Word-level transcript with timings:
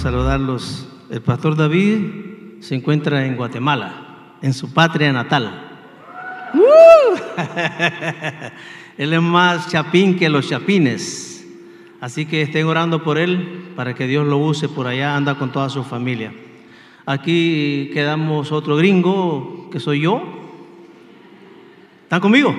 saludarlos. 0.00 0.88
El 1.10 1.20
pastor 1.20 1.56
David 1.56 1.98
se 2.60 2.74
encuentra 2.74 3.26
en 3.26 3.36
Guatemala, 3.36 4.36
en 4.42 4.54
su 4.54 4.72
patria 4.72 5.12
natal. 5.12 5.68
¡Uh! 6.54 7.18
él 8.98 9.12
es 9.12 9.22
más 9.22 9.68
chapín 9.68 10.18
que 10.18 10.28
los 10.28 10.48
chapines. 10.48 11.46
Así 12.00 12.26
que 12.26 12.42
estén 12.42 12.66
orando 12.66 13.02
por 13.02 13.18
él 13.18 13.72
para 13.76 13.94
que 13.94 14.06
Dios 14.06 14.26
lo 14.26 14.38
use 14.38 14.68
por 14.68 14.86
allá, 14.86 15.16
anda 15.16 15.36
con 15.36 15.52
toda 15.52 15.68
su 15.68 15.84
familia. 15.84 16.32
Aquí 17.06 17.90
quedamos 17.92 18.52
otro 18.52 18.76
gringo, 18.76 19.68
que 19.70 19.80
soy 19.80 20.02
yo. 20.02 20.22
¿Están 22.04 22.20
conmigo? 22.20 22.54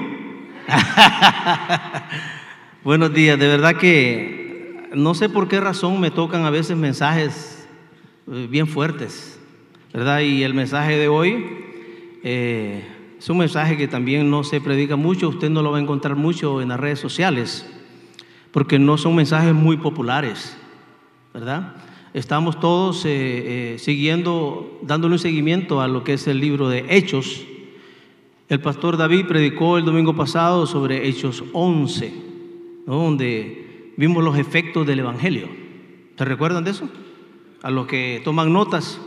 Buenos 2.84 3.14
días, 3.14 3.38
de 3.38 3.48
verdad 3.48 3.76
que 3.76 4.43
no 4.94 5.14
sé 5.14 5.30
por 5.30 5.48
qué 5.48 5.60
razón 5.60 6.00
me 6.00 6.12
tocan 6.12 6.46
a 6.46 6.50
veces 6.50 6.78
mensajes 6.78 7.68
eh, 8.32 8.48
bien 8.50 8.68
fuertes, 8.68 9.40
¿verdad? 9.94 10.22
Y 10.22 10.44
el 10.44 10.54
mensaje 10.54 10.98
de 10.98 11.08
hoy 11.08 11.46
eh, 12.24 12.84
es 13.18 13.30
un 13.30 13.38
mensaje 13.38 13.78
que 13.78 13.88
también 13.88 14.30
no 14.30 14.44
se 14.44 14.62
predica 14.62 14.96
mucho, 14.96 15.30
usted 15.30 15.50
no 15.50 15.62
lo 15.62 15.72
va 15.72 15.78
a 15.78 15.82
encontrar 15.82 16.16
mucho 16.16 16.62
en 16.62 16.70
las 16.70 16.80
redes 16.80 17.00
sociales, 17.00 17.66
porque 18.52 18.80
no 18.80 18.98
son 18.98 19.16
mensajes 19.16 19.54
muy 19.54 19.78
populares, 19.78 20.56
¿verdad? 21.34 21.76
Estamos 22.14 22.60
todos 22.60 23.04
eh, 23.06 23.78
siguiendo, 23.80 24.80
dándole 24.84 25.14
un 25.14 25.20
seguimiento 25.20 25.82
a 25.82 25.88
lo 25.88 26.04
que 26.04 26.14
es 26.14 26.28
el 26.28 26.40
libro 26.40 26.70
de 26.70 26.86
Hechos. 26.90 27.44
El 28.50 28.62
pastor 28.62 28.98
David 28.98 29.26
predicó 29.26 29.80
el 29.80 29.86
domingo 29.86 30.16
pasado 30.16 30.68
sobre 30.68 31.08
Hechos 31.08 31.44
11 31.54 32.34
donde 32.86 33.63
vimos 33.98 34.24
los 34.24 34.38
efectos 34.38 34.86
del 34.88 35.00
Evangelio. 35.00 35.48
¿Se 36.18 36.26
recuerdan 36.26 36.64
de 36.64 36.72
eso? 36.72 36.90
A 37.62 37.72
los 37.72 37.88
que 37.88 38.22
toman 38.24 38.52
notas 38.54 39.00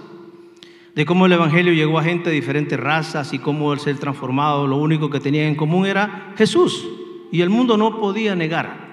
de 0.95 1.05
cómo 1.05 1.27
el 1.27 1.33
Evangelio 1.33 1.75
llegó 1.75 1.99
a 1.99 2.03
gente 2.03 2.31
de 2.31 2.37
diferentes 2.37 2.79
razas 2.81 3.33
y 3.35 3.39
cómo 3.39 3.73
el 3.73 3.81
ser 3.81 3.99
transformado, 3.99 4.67
lo 4.67 4.77
único 4.77 5.11
que 5.11 5.21
tenían 5.21 5.49
en 5.49 5.55
común 5.55 5.87
era 5.87 6.33
Jesús. 6.37 6.87
Y 7.31 7.43
el 7.43 7.51
mundo 7.51 7.77
no 7.77 8.01
podía 8.01 8.35
negar 8.35 8.87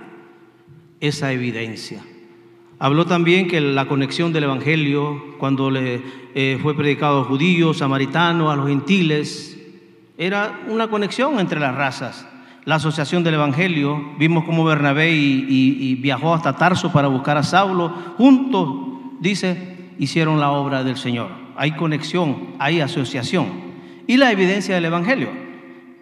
esa 0.99 1.31
evidencia. 1.31 2.03
Habló 2.79 3.05
también 3.05 3.47
que 3.47 3.61
la 3.61 3.87
conexión 3.87 4.33
del 4.33 4.43
Evangelio, 4.43 5.35
cuando 5.37 5.71
le 5.71 6.01
eh, 6.35 6.59
fue 6.61 6.75
predicado 6.75 7.21
a 7.21 7.25
judíos, 7.25 7.77
samaritanos, 7.77 8.51
a 8.51 8.57
los 8.57 8.67
gentiles, 8.67 9.57
era 10.17 10.61
una 10.67 10.89
conexión 10.89 11.39
entre 11.39 11.59
las 11.59 11.75
razas 11.75 12.27
la 12.65 12.75
asociación 12.75 13.23
del 13.23 13.33
Evangelio, 13.35 14.13
vimos 14.17 14.45
cómo 14.45 14.63
Bernabé 14.63 15.11
y, 15.11 15.95
viajó 15.95 16.33
hasta 16.33 16.55
Tarso 16.55 16.91
para 16.91 17.07
buscar 17.07 17.37
a 17.37 17.43
Saulo, 17.43 17.89
juntos, 18.17 18.69
dice, 19.19 19.91
hicieron 19.99 20.39
la 20.39 20.51
obra 20.51 20.83
del 20.83 20.97
Señor. 20.97 21.29
Hay 21.55 21.73
conexión, 21.73 22.55
hay 22.59 22.79
asociación. 22.79 23.47
Y 24.07 24.17
la 24.17 24.31
evidencia 24.31 24.75
del 24.75 24.85
Evangelio. 24.85 25.29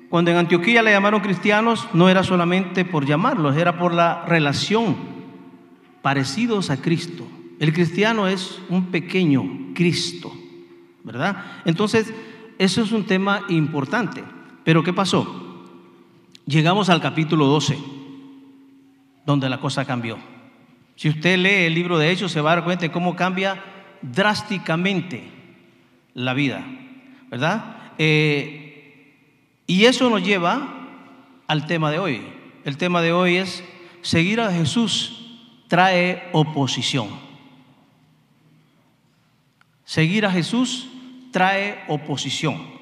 Cuando 0.09 0.31
en 0.31 0.37
Antioquía 0.37 0.81
le 0.81 0.91
llamaron 0.91 1.21
cristianos, 1.21 1.87
no 1.93 2.09
era 2.09 2.23
solamente 2.23 2.85
por 2.85 3.05
llamarlos, 3.05 3.57
era 3.57 3.77
por 3.77 3.93
la 3.93 4.25
relación, 4.25 4.95
parecidos 6.01 6.69
a 6.69 6.77
Cristo. 6.77 7.25
El 7.59 7.73
cristiano 7.73 8.27
es 8.27 8.59
un 8.69 8.87
pequeño 8.87 9.71
Cristo, 9.73 10.31
¿verdad? 11.03 11.43
Entonces, 11.65 12.13
eso 12.57 12.81
es 12.81 12.91
un 12.91 13.05
tema 13.05 13.41
importante. 13.49 14.23
Pero 14.63 14.83
¿qué 14.83 14.93
pasó? 14.93 15.40
Llegamos 16.45 16.89
al 16.89 17.01
capítulo 17.01 17.45
12, 17.45 17.77
donde 19.25 19.49
la 19.49 19.59
cosa 19.59 19.85
cambió. 19.85 20.17
Si 20.95 21.09
usted 21.09 21.37
lee 21.37 21.65
el 21.65 21.73
libro 21.73 21.97
de 21.97 22.11
Hechos, 22.11 22.31
se 22.31 22.41
va 22.41 22.51
a 22.51 22.55
dar 22.55 22.63
cuenta 22.63 22.83
de 22.83 22.91
cómo 22.91 23.15
cambia 23.15 23.63
drásticamente 24.01 25.23
la 26.13 26.33
vida, 26.33 26.65
¿verdad? 27.29 27.93
Eh, 27.97 29.15
y 29.67 29.85
eso 29.85 30.09
nos 30.09 30.23
lleva 30.23 30.89
al 31.47 31.67
tema 31.67 31.91
de 31.91 31.99
hoy. 31.99 32.21
El 32.65 32.77
tema 32.77 33.01
de 33.01 33.13
hoy 33.13 33.37
es 33.37 33.63
seguir 34.01 34.41
a 34.41 34.51
Jesús 34.51 35.21
trae 35.67 36.27
oposición. 36.33 37.07
Seguir 39.85 40.25
a 40.25 40.31
Jesús 40.31 40.89
trae 41.31 41.83
oposición. 41.87 42.80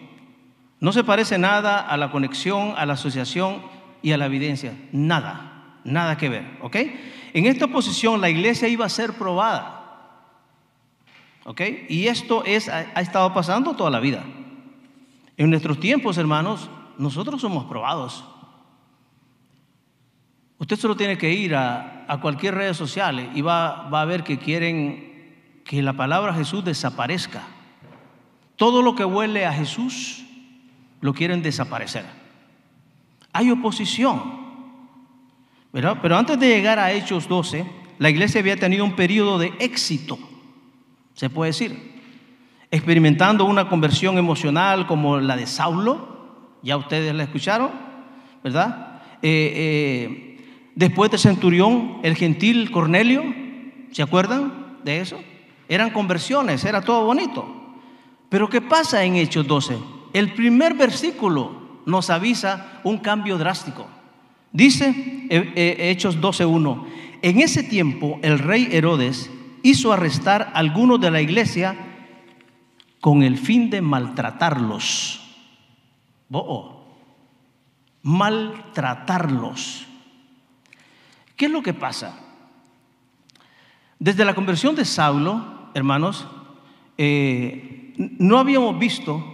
No 0.80 0.94
se 0.94 1.04
parece 1.04 1.38
nada 1.38 1.80
a 1.80 1.98
la 1.98 2.12
conexión, 2.12 2.74
a 2.78 2.86
la 2.86 2.94
asociación 2.94 3.62
y 4.02 4.14
a 4.14 4.18
la 4.18 4.28
evidencia. 4.28 4.78
Nada, 4.92 5.80
nada 5.84 6.18
que 6.18 6.30
ver. 6.30 6.58
¿Ok? 6.62 6.78
En 7.34 7.46
esta 7.46 7.68
posición 7.68 8.22
la 8.22 8.30
iglesia 8.30 8.68
iba 8.68 8.86
a 8.86 8.90
ser 8.90 9.14
probada. 9.14 9.76
¿Ok? 11.46 11.62
Y 11.90 12.08
esto 12.08 12.44
es, 12.46 12.70
ha, 12.70 12.82
estado 13.02 13.34
pasando 13.34 13.76
toda 13.76 13.90
la 13.90 14.00
vida. 14.00 14.24
En 15.36 15.50
nuestros 15.50 15.80
tiempos, 15.80 16.18
hermanos, 16.18 16.70
nosotros 16.98 17.42
somos 17.42 17.66
probados. 17.66 18.24
Usted 20.60 20.78
solo 20.78 20.96
tiene 20.96 21.18
que 21.18 21.32
ir 21.32 21.56
a, 21.56 21.96
cualquier 22.22 22.56
red 22.56 22.74
social 22.74 23.32
y 23.36 23.42
va, 23.42 23.88
va 23.90 24.02
a 24.02 24.06
ver 24.06 24.24
que 24.24 24.40
quieren 24.40 25.62
que 25.64 25.84
la 25.84 25.94
palabra 25.94 26.34
Jesús 26.34 26.66
desaparezca. 26.66 27.44
Todo 28.56 28.82
lo 28.82 28.96
que 28.96 29.06
huele 29.06 29.46
a 29.46 29.54
Jesús 29.54 30.26
lo 31.02 31.14
quieren 31.14 31.42
desaparecer. 31.42 32.06
Hay 33.34 33.52
oposición. 33.52 34.50
Pero 35.72 36.18
antes 36.18 36.40
de 36.40 36.48
llegar 36.48 36.80
a 36.80 36.92
Hechos 36.92 37.28
12, 37.28 37.66
la 38.00 38.10
iglesia 38.10 38.42
había 38.42 38.58
tenido 38.58 38.84
un 38.84 38.96
periodo 38.96 39.38
de 39.38 39.54
éxito, 39.60 40.18
se 41.14 41.30
puede 41.30 41.52
decir, 41.52 42.02
experimentando 42.72 43.46
una 43.46 43.68
conversión 43.68 44.18
emocional 44.18 44.88
como 44.88 45.20
la 45.20 45.36
de 45.36 45.46
Saulo, 45.46 46.58
ya 46.64 46.78
ustedes 46.78 47.14
la 47.14 47.24
escucharon, 47.24 47.72
¿verdad? 48.44 49.02
Eh, 49.22 49.54
eh, 49.56 50.72
después 50.76 51.12
de 51.12 51.18
Centurión, 51.18 52.00
el 52.04 52.16
gentil 52.16 52.72
Cornelio, 52.72 53.24
¿se 53.92 54.02
acuerdan 54.02 54.78
de 54.84 55.02
eso? 55.02 55.20
Eran 55.68 55.92
conversiones, 55.92 56.64
era 56.66 56.82
todo 56.82 57.06
bonito. 57.06 57.46
Pero 58.30 58.50
¿qué 58.50 58.62
pasa 58.62 59.04
en 59.04 59.16
Hechos 59.16 59.46
12? 59.46 59.78
El 60.14 60.34
primer 60.34 60.74
versículo 60.74 61.82
nos 61.86 62.10
avisa 62.10 62.80
un 62.84 62.98
cambio 63.00 63.38
drástico. 63.38 63.88
Dice 64.52 64.90
eh, 65.30 65.54
eh, 65.56 65.90
Hechos 65.92 66.20
12.1, 66.20 66.86
en 67.22 67.40
ese 67.40 67.64
tiempo 67.64 68.20
el 68.22 68.40
rey 68.40 68.70
Herodes 68.72 69.30
hizo 69.64 69.92
arrestar 69.92 70.52
a 70.54 70.60
algunos 70.60 71.00
de 71.00 71.12
la 71.12 71.22
iglesia 71.22 71.76
con 73.02 73.24
el 73.24 73.38
fin 73.38 73.70
de 73.70 73.82
maltratarlos. 73.82 75.22
Oh, 76.32 76.86
maltratarlos. 78.04 79.88
¿Qué 81.36 81.46
es 81.46 81.52
lo 81.52 81.64
que 81.64 81.74
pasa? 81.74 82.20
Desde 83.98 84.26
la 84.26 84.36
conversión 84.36 84.76
de 84.76 84.86
Saulo, 84.86 85.70
hermanos, 85.74 86.28
eh, 86.98 87.94
no 87.98 88.40
habíamos 88.40 88.78
visto 88.80 89.29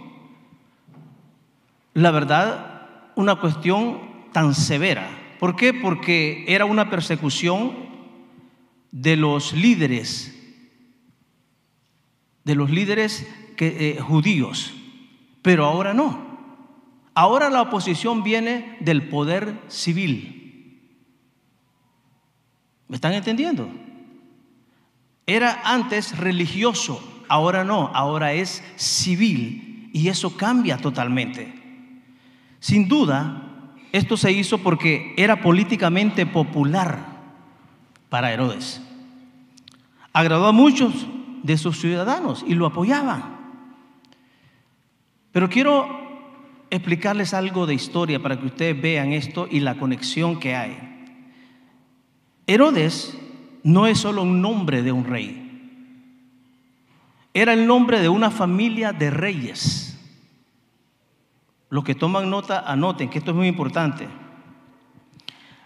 la 1.96 2.10
verdad, 2.10 3.10
una 3.16 3.36
cuestión 3.36 4.28
tan 4.30 4.54
severa. 4.54 5.08
¿Por 5.40 5.56
qué? 5.56 5.72
Porque 5.72 6.44
era 6.46 6.66
una 6.66 6.90
persecución 6.90 7.74
de 8.90 9.16
los 9.16 9.54
líderes, 9.54 10.38
de 12.44 12.54
los 12.54 12.68
líderes 12.68 13.26
eh, 13.56 13.98
judíos, 13.98 14.74
pero 15.40 15.64
ahora 15.64 15.94
no. 15.94 16.26
Ahora 17.14 17.48
la 17.48 17.62
oposición 17.62 18.22
viene 18.22 18.76
del 18.80 19.08
poder 19.08 19.58
civil. 19.68 21.00
¿Me 22.88 22.96
están 22.96 23.14
entendiendo? 23.14 23.70
Era 25.26 25.62
antes 25.64 26.18
religioso, 26.18 27.24
ahora 27.26 27.64
no, 27.64 27.90
ahora 27.94 28.34
es 28.34 28.62
civil 28.76 29.88
y 29.94 30.08
eso 30.08 30.36
cambia 30.36 30.76
totalmente. 30.76 31.65
Sin 32.66 32.88
duda, 32.88 33.44
esto 33.92 34.16
se 34.16 34.32
hizo 34.32 34.58
porque 34.58 35.14
era 35.16 35.40
políticamente 35.40 36.26
popular 36.26 36.98
para 38.08 38.32
Herodes. 38.32 38.82
Agradó 40.12 40.46
a 40.46 40.52
muchos 40.52 41.06
de 41.44 41.58
sus 41.58 41.78
ciudadanos 41.78 42.44
y 42.44 42.56
lo 42.56 42.66
apoyaban. 42.66 43.36
Pero 45.30 45.48
quiero 45.48 45.86
explicarles 46.68 47.34
algo 47.34 47.66
de 47.66 47.74
historia 47.74 48.20
para 48.20 48.40
que 48.40 48.46
ustedes 48.46 48.82
vean 48.82 49.12
esto 49.12 49.46
y 49.48 49.60
la 49.60 49.78
conexión 49.78 50.40
que 50.40 50.56
hay. 50.56 50.76
Herodes 52.48 53.16
no 53.62 53.86
es 53.86 53.98
solo 53.98 54.22
un 54.22 54.42
nombre 54.42 54.82
de 54.82 54.90
un 54.90 55.04
rey, 55.04 56.02
era 57.32 57.52
el 57.52 57.68
nombre 57.68 58.00
de 58.00 58.08
una 58.08 58.32
familia 58.32 58.92
de 58.92 59.12
reyes. 59.12 59.95
Los 61.76 61.84
que 61.84 61.94
toman 61.94 62.30
nota, 62.30 62.60
anoten 62.66 63.10
que 63.10 63.18
esto 63.18 63.32
es 63.32 63.36
muy 63.36 63.48
importante. 63.48 64.08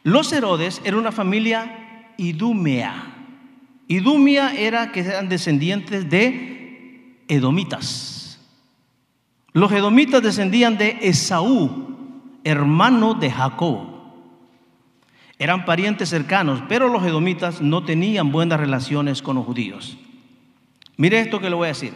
Los 0.02 0.32
Herodes 0.32 0.82
era 0.82 0.96
una 0.96 1.12
familia 1.12 2.14
idúmea. 2.16 3.14
Idumia 3.86 4.52
era 4.56 4.90
que 4.90 5.02
eran 5.02 5.28
descendientes 5.28 6.10
de 6.10 7.22
edomitas. 7.28 8.40
Los 9.52 9.70
edomitas 9.70 10.20
descendían 10.20 10.76
de 10.76 10.98
Esaú, 11.00 11.86
hermano 12.42 13.14
de 13.14 13.30
Jacob. 13.30 13.78
Eran 15.38 15.64
parientes 15.64 16.08
cercanos, 16.08 16.60
pero 16.68 16.88
los 16.88 17.04
edomitas 17.04 17.60
no 17.60 17.84
tenían 17.84 18.32
buenas 18.32 18.58
relaciones 18.58 19.22
con 19.22 19.36
los 19.36 19.46
judíos. 19.46 19.96
Mire 20.96 21.20
esto 21.20 21.38
que 21.38 21.50
le 21.50 21.54
voy 21.54 21.66
a 21.66 21.68
decir. 21.68 21.94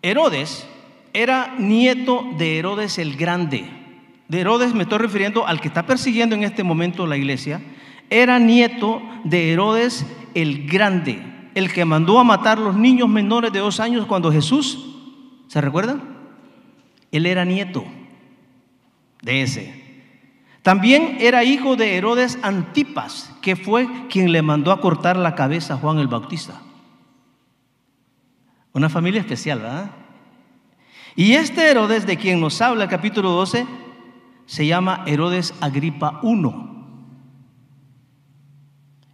Herodes 0.00 0.66
era 1.12 1.54
nieto 1.58 2.24
de 2.38 2.58
Herodes 2.58 2.98
el 2.98 3.16
Grande. 3.16 3.68
De 4.28 4.40
Herodes 4.40 4.74
me 4.74 4.84
estoy 4.84 4.98
refiriendo 4.98 5.46
al 5.46 5.60
que 5.60 5.68
está 5.68 5.84
persiguiendo 5.84 6.34
en 6.34 6.42
este 6.42 6.64
momento 6.64 7.06
la 7.06 7.16
iglesia. 7.16 7.60
Era 8.08 8.38
nieto 8.38 9.02
de 9.24 9.52
Herodes 9.52 10.06
el 10.34 10.66
Grande, 10.66 11.22
el 11.54 11.72
que 11.72 11.84
mandó 11.84 12.18
a 12.18 12.24
matar 12.24 12.58
los 12.58 12.76
niños 12.76 13.08
menores 13.08 13.52
de 13.52 13.58
dos 13.58 13.80
años 13.80 14.06
cuando 14.06 14.32
Jesús, 14.32 14.96
¿se 15.48 15.60
recuerdan? 15.60 16.02
Él 17.10 17.26
era 17.26 17.44
nieto 17.44 17.84
de 19.20 19.42
ese. 19.42 19.82
También 20.62 21.18
era 21.20 21.44
hijo 21.44 21.76
de 21.76 21.96
Herodes 21.96 22.38
Antipas, 22.42 23.34
que 23.42 23.56
fue 23.56 23.88
quien 24.08 24.32
le 24.32 24.42
mandó 24.42 24.72
a 24.72 24.80
cortar 24.80 25.16
la 25.16 25.34
cabeza 25.34 25.74
a 25.74 25.76
Juan 25.76 25.98
el 25.98 26.08
Bautista. 26.08 26.62
Una 28.72 28.88
familia 28.88 29.20
especial, 29.20 29.58
¿verdad? 29.58 30.01
Y 31.14 31.34
este 31.34 31.70
Herodes 31.70 32.06
de 32.06 32.16
quien 32.16 32.40
nos 32.40 32.60
habla 32.62 32.84
el 32.84 32.90
capítulo 32.90 33.30
12 33.30 33.66
se 34.46 34.66
llama 34.66 35.04
Herodes 35.06 35.54
Agripa 35.60 36.20
I. 36.22 36.72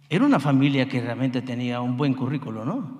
Era 0.09 0.25
una 0.25 0.39
familia 0.39 0.87
que 0.87 1.01
realmente 1.01 1.41
tenía 1.41 1.81
un 1.81 1.97
buen 1.97 2.13
currículo, 2.13 2.65
¿no? 2.65 2.99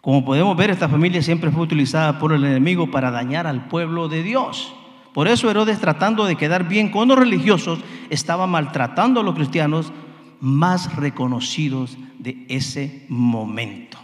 Como 0.00 0.24
podemos 0.24 0.56
ver, 0.56 0.70
esta 0.70 0.88
familia 0.88 1.22
siempre 1.22 1.50
fue 1.50 1.62
utilizada 1.62 2.18
por 2.18 2.32
el 2.32 2.44
enemigo 2.44 2.90
para 2.90 3.10
dañar 3.10 3.46
al 3.46 3.68
pueblo 3.68 4.08
de 4.08 4.22
Dios. 4.22 4.74
Por 5.14 5.26
eso 5.26 5.50
Herodes, 5.50 5.80
tratando 5.80 6.24
de 6.24 6.36
quedar 6.36 6.68
bien 6.68 6.90
con 6.90 7.08
los 7.08 7.18
religiosos, 7.18 7.80
estaba 8.10 8.46
maltratando 8.46 9.20
a 9.20 9.22
los 9.22 9.34
cristianos 9.34 9.92
más 10.40 10.94
reconocidos 10.96 11.98
de 12.18 12.46
ese 12.48 13.06
momento. 13.08 13.98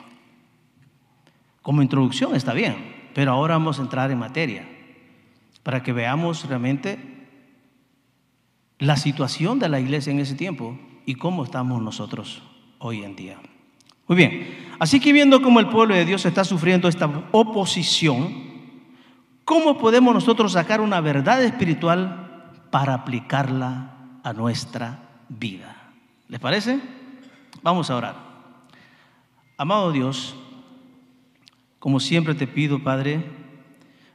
Como 1.62 1.82
introducción 1.82 2.34
está 2.34 2.52
bien, 2.52 2.93
pero 3.14 3.32
ahora 3.32 3.54
vamos 3.54 3.78
a 3.78 3.82
entrar 3.82 4.10
en 4.10 4.18
materia 4.18 4.68
para 5.62 5.82
que 5.82 5.92
veamos 5.92 6.46
realmente 6.46 6.98
la 8.78 8.96
situación 8.96 9.58
de 9.58 9.68
la 9.68 9.80
iglesia 9.80 10.12
en 10.12 10.20
ese 10.20 10.34
tiempo 10.34 10.78
y 11.06 11.14
cómo 11.14 11.44
estamos 11.44 11.80
nosotros 11.80 12.42
hoy 12.78 13.02
en 13.02 13.16
día. 13.16 13.38
Muy 14.06 14.16
bien, 14.16 14.76
así 14.78 15.00
que 15.00 15.12
viendo 15.12 15.40
cómo 15.40 15.60
el 15.60 15.68
pueblo 15.68 15.94
de 15.94 16.04
Dios 16.04 16.26
está 16.26 16.44
sufriendo 16.44 16.88
esta 16.88 17.08
oposición, 17.32 18.34
¿cómo 19.44 19.78
podemos 19.78 20.12
nosotros 20.12 20.52
sacar 20.52 20.80
una 20.80 21.00
verdad 21.00 21.42
espiritual 21.42 22.52
para 22.70 22.92
aplicarla 22.92 23.94
a 24.22 24.32
nuestra 24.34 25.08
vida? 25.30 25.92
¿Les 26.28 26.40
parece? 26.40 26.80
Vamos 27.62 27.88
a 27.90 27.96
orar. 27.96 28.16
Amado 29.56 29.92
Dios, 29.92 30.36
como 31.84 32.00
siempre 32.00 32.34
te 32.34 32.46
pido, 32.46 32.82
Padre, 32.82 33.22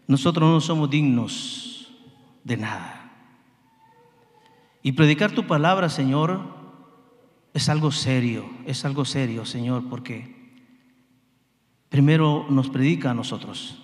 nosotros 0.08 0.50
no 0.50 0.60
somos 0.60 0.90
dignos 0.90 1.88
de 2.44 2.58
nada. 2.58 3.12
Y 4.82 4.94
predicar 4.94 5.34
tu 5.34 5.46
palabra, 5.46 5.88
Señor, 5.88 6.42
es 7.54 7.70
algo 7.70 7.92
serio, 7.92 8.50
es 8.66 8.86
algo 8.86 9.06
serio, 9.06 9.46
Señor, 9.46 9.88
porque 9.88 10.66
primero 11.90 12.48
nos 12.50 12.72
predica 12.72 13.12
a 13.12 13.14
nosotros. 13.14 13.80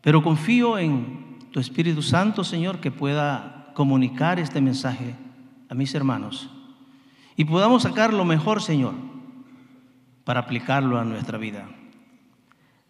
Pero 0.00 0.22
confío 0.22 0.78
en 0.78 1.40
tu 1.50 1.58
Espíritu 1.58 2.00
Santo, 2.00 2.44
Señor, 2.44 2.78
que 2.78 2.92
pueda 2.92 3.72
comunicar 3.74 4.38
este 4.38 4.60
mensaje 4.60 5.16
a 5.68 5.74
mis 5.74 5.92
hermanos 5.96 6.48
y 7.34 7.44
podamos 7.44 7.82
sacar 7.82 8.14
lo 8.14 8.24
mejor, 8.24 8.62
Señor, 8.62 8.94
para 10.22 10.38
aplicarlo 10.38 10.96
a 10.96 11.04
nuestra 11.04 11.38
vida. 11.38 11.68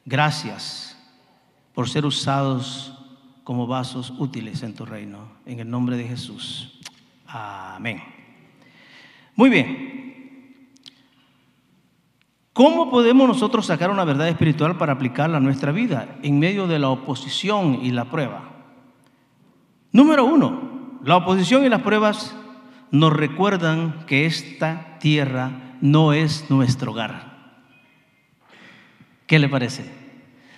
Gracias 0.07 0.97
por 1.75 1.89
ser 1.89 2.07
usados 2.07 2.95
como 3.43 3.67
vasos 3.67 4.15
útiles 4.19 4.63
en 4.63 4.75
tu 4.75 4.87
reino. 4.87 5.29
En 5.45 5.59
el 5.59 5.69
nombre 5.69 5.97
de 5.97 6.05
Jesús. 6.07 6.81
Amén. 7.27 8.03
Muy 9.35 9.51
bien. 9.51 10.73
¿Cómo 12.53 12.89
podemos 12.89 13.29
nosotros 13.29 13.67
sacar 13.67 13.91
una 13.91 14.05
verdad 14.05 14.29
espiritual 14.29 14.79
para 14.79 14.95
aplicarla 14.95 15.37
a 15.39 15.41
nuestra 15.41 15.73
vida 15.73 16.17
en 16.23 16.39
medio 16.39 16.67
de 16.67 16.79
la 16.79 16.89
oposición 16.89 17.81
y 17.83 17.91
la 17.91 18.07
prueba? 18.07 18.49
Número 19.93 20.25
uno, 20.25 21.01
la 21.05 21.17
oposición 21.17 21.65
y 21.65 21.69
las 21.69 21.83
pruebas 21.83 22.35
nos 22.93 23.13
recuerdan 23.13 24.07
que 24.07 24.25
esta 24.25 24.99
tierra 25.01 25.77
no 25.81 26.13
es 26.13 26.49
nuestro 26.49 26.93
hogar. 26.93 27.36
¿Qué 29.27 29.39
le 29.39 29.49
parece? 29.49 29.85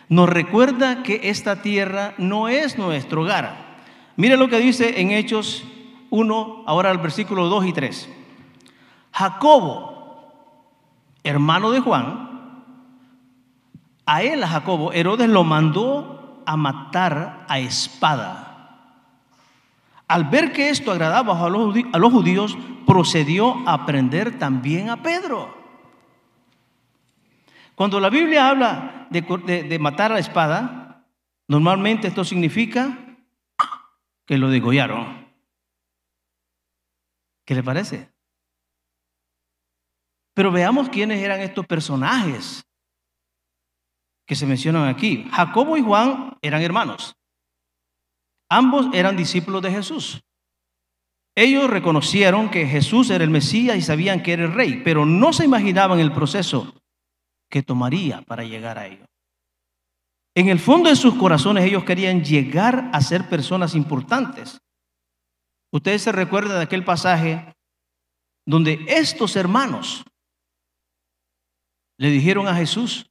Nos 0.09 0.29
recuerda 0.29 1.03
que 1.03 1.21
esta 1.25 1.63
tierra 1.63 2.15
no 2.19 2.49
es 2.49 2.79
nuestro 2.79 3.23
hogar. 3.23 3.79
Mire 4.17 4.37
lo 4.37 4.49
que 4.49 4.59
dice 4.59 5.01
en 5.01 5.11
Hechos 5.11 5.65
1, 6.11 6.65
ahora 6.67 6.91
el 6.91 6.99
versículo 6.99 7.47
2 7.47 7.67
y 7.67 7.73
3. 7.73 8.09
Jacobo, 9.13 10.33
hermano 11.25 11.71
de 11.71 11.81
Juan, 11.81 12.29
a 14.07 14.23
él, 14.23 14.43
a 14.43 14.49
Jacobo, 14.49 14.93
Herodes 14.93 15.29
lo 15.29 15.45
mandó 15.45 16.43
a 16.47 16.57
matar 16.57 17.45
a 17.49 17.59
espada. 17.59 18.45
Al 20.09 20.25
ver 20.25 20.53
que 20.53 20.71
esto 20.71 20.91
agradaba 20.91 21.39
a 21.45 21.49
los 21.51 22.13
judíos, 22.13 22.57
procedió 22.87 23.57
a 23.69 23.85
prender 23.85 24.39
también 24.39 24.89
a 24.89 25.03
Pedro. 25.03 25.58
Cuando 27.79 28.01
la 28.01 28.11
Biblia 28.11 28.49
habla 28.49 29.07
de, 29.09 29.79
matar 29.79 30.11
a 30.11 30.15
la 30.15 30.21
espada, 30.21 31.07
normalmente 31.47 32.09
esto 32.09 32.25
significa 32.25 33.17
que 34.27 34.37
lo 34.37 34.51
degollaron. 34.51 35.33
¿Qué 37.47 37.55
le 37.55 37.63
parece? 37.63 38.11
Pero 40.35 40.51
veamos 40.51 40.89
quiénes 40.89 41.23
eran 41.23 41.41
estos 41.41 41.65
personajes 41.67 42.67
que 44.27 44.35
se 44.35 44.45
mencionan 44.45 44.89
aquí. 44.89 45.29
Jacobo 45.31 45.77
y 45.77 45.81
Juan 45.81 46.37
eran 46.43 46.63
hermanos. 46.63 47.15
Ambos 48.51 48.89
eran 48.93 49.17
discípulos 49.17 49.63
de 49.63 49.71
Jesús. 49.71 50.21
Ellos 51.37 51.71
reconocieron 51.71 52.51
que 52.51 52.67
Jesús 52.67 53.09
era 53.11 53.23
el 53.23 53.31
Mesías 53.31 53.77
y 53.77 53.83
sabían 53.83 54.21
que 54.21 54.33
era 54.33 54.47
el 54.47 54.53
rey, 54.53 54.83
pero 54.83 55.07
no 55.07 55.33
se 55.33 55.45
imaginaban 55.45 56.01
el 56.01 56.11
proceso 56.11 56.75
que 57.49 57.63
tomaría 57.63 58.23
para 58.23 58.45
llegar 58.45 58.79
a 58.79 58.87
ello. 58.87 59.07
En 60.35 60.49
el 60.49 60.59
fondo 60.59 60.89
de 60.89 60.97
sus 60.97 61.15
corazones 61.15 61.65
ellos 61.65 61.85
querían 61.85 62.23
llegar 62.23 62.91
a 62.93 63.01
ser 63.01 63.29
personas 63.29 63.75
importantes. 63.75 64.61
Ustedes 65.73 66.03
se 66.03 66.13
recuerdan 66.13 66.59
de 66.59 66.63
aquel 66.63 66.85
pasaje 66.85 67.55
donde 68.47 68.85
estos 68.89 69.37
hermanos 69.37 70.05
le 71.99 72.11
dijeron 72.11 72.47
a 72.47 72.55
Jesús 72.55 73.11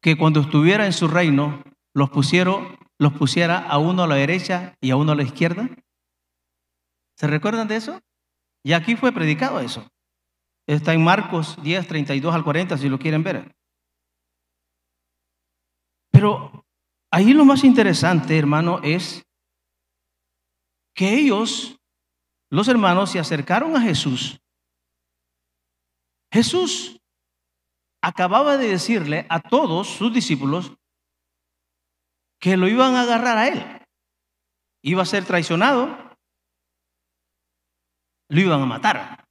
que 0.00 0.16
cuando 0.16 0.40
estuviera 0.40 0.86
en 0.86 0.92
su 0.92 1.06
reino 1.06 1.62
los, 1.94 2.10
pusieron, 2.10 2.76
los 2.98 3.12
pusiera 3.12 3.58
a 3.58 3.78
uno 3.78 4.02
a 4.02 4.06
la 4.06 4.16
derecha 4.16 4.74
y 4.80 4.90
a 4.90 4.96
uno 4.96 5.12
a 5.12 5.14
la 5.14 5.22
izquierda. 5.22 5.68
¿Se 7.16 7.26
recuerdan 7.26 7.68
de 7.68 7.76
eso? 7.76 8.00
Y 8.64 8.72
aquí 8.72 8.96
fue 8.96 9.12
predicado 9.12 9.60
eso. 9.60 9.86
Está 10.66 10.94
en 10.94 11.02
Marcos 11.02 11.60
10, 11.62 11.88
32 11.88 12.34
al 12.34 12.44
40, 12.44 12.78
si 12.78 12.88
lo 12.88 12.98
quieren 12.98 13.22
ver. 13.22 13.54
Pero 16.10 16.64
ahí 17.10 17.32
lo 17.32 17.44
más 17.44 17.64
interesante, 17.64 18.38
hermano, 18.38 18.80
es 18.82 19.24
que 20.94 21.14
ellos, 21.14 21.78
los 22.50 22.68
hermanos, 22.68 23.10
se 23.10 23.18
acercaron 23.18 23.76
a 23.76 23.80
Jesús. 23.80 24.40
Jesús 26.32 27.00
acababa 28.02 28.56
de 28.56 28.68
decirle 28.68 29.26
a 29.28 29.40
todos 29.40 29.88
sus 29.88 30.12
discípulos 30.12 30.72
que 32.40 32.56
lo 32.56 32.68
iban 32.68 32.94
a 32.94 33.02
agarrar 33.02 33.38
a 33.38 33.48
él. 33.48 33.86
Iba 34.82 35.02
a 35.02 35.06
ser 35.06 35.24
traicionado, 35.24 35.96
lo 38.28 38.40
iban 38.40 38.60
a 38.62 38.66
matar. 38.66 39.21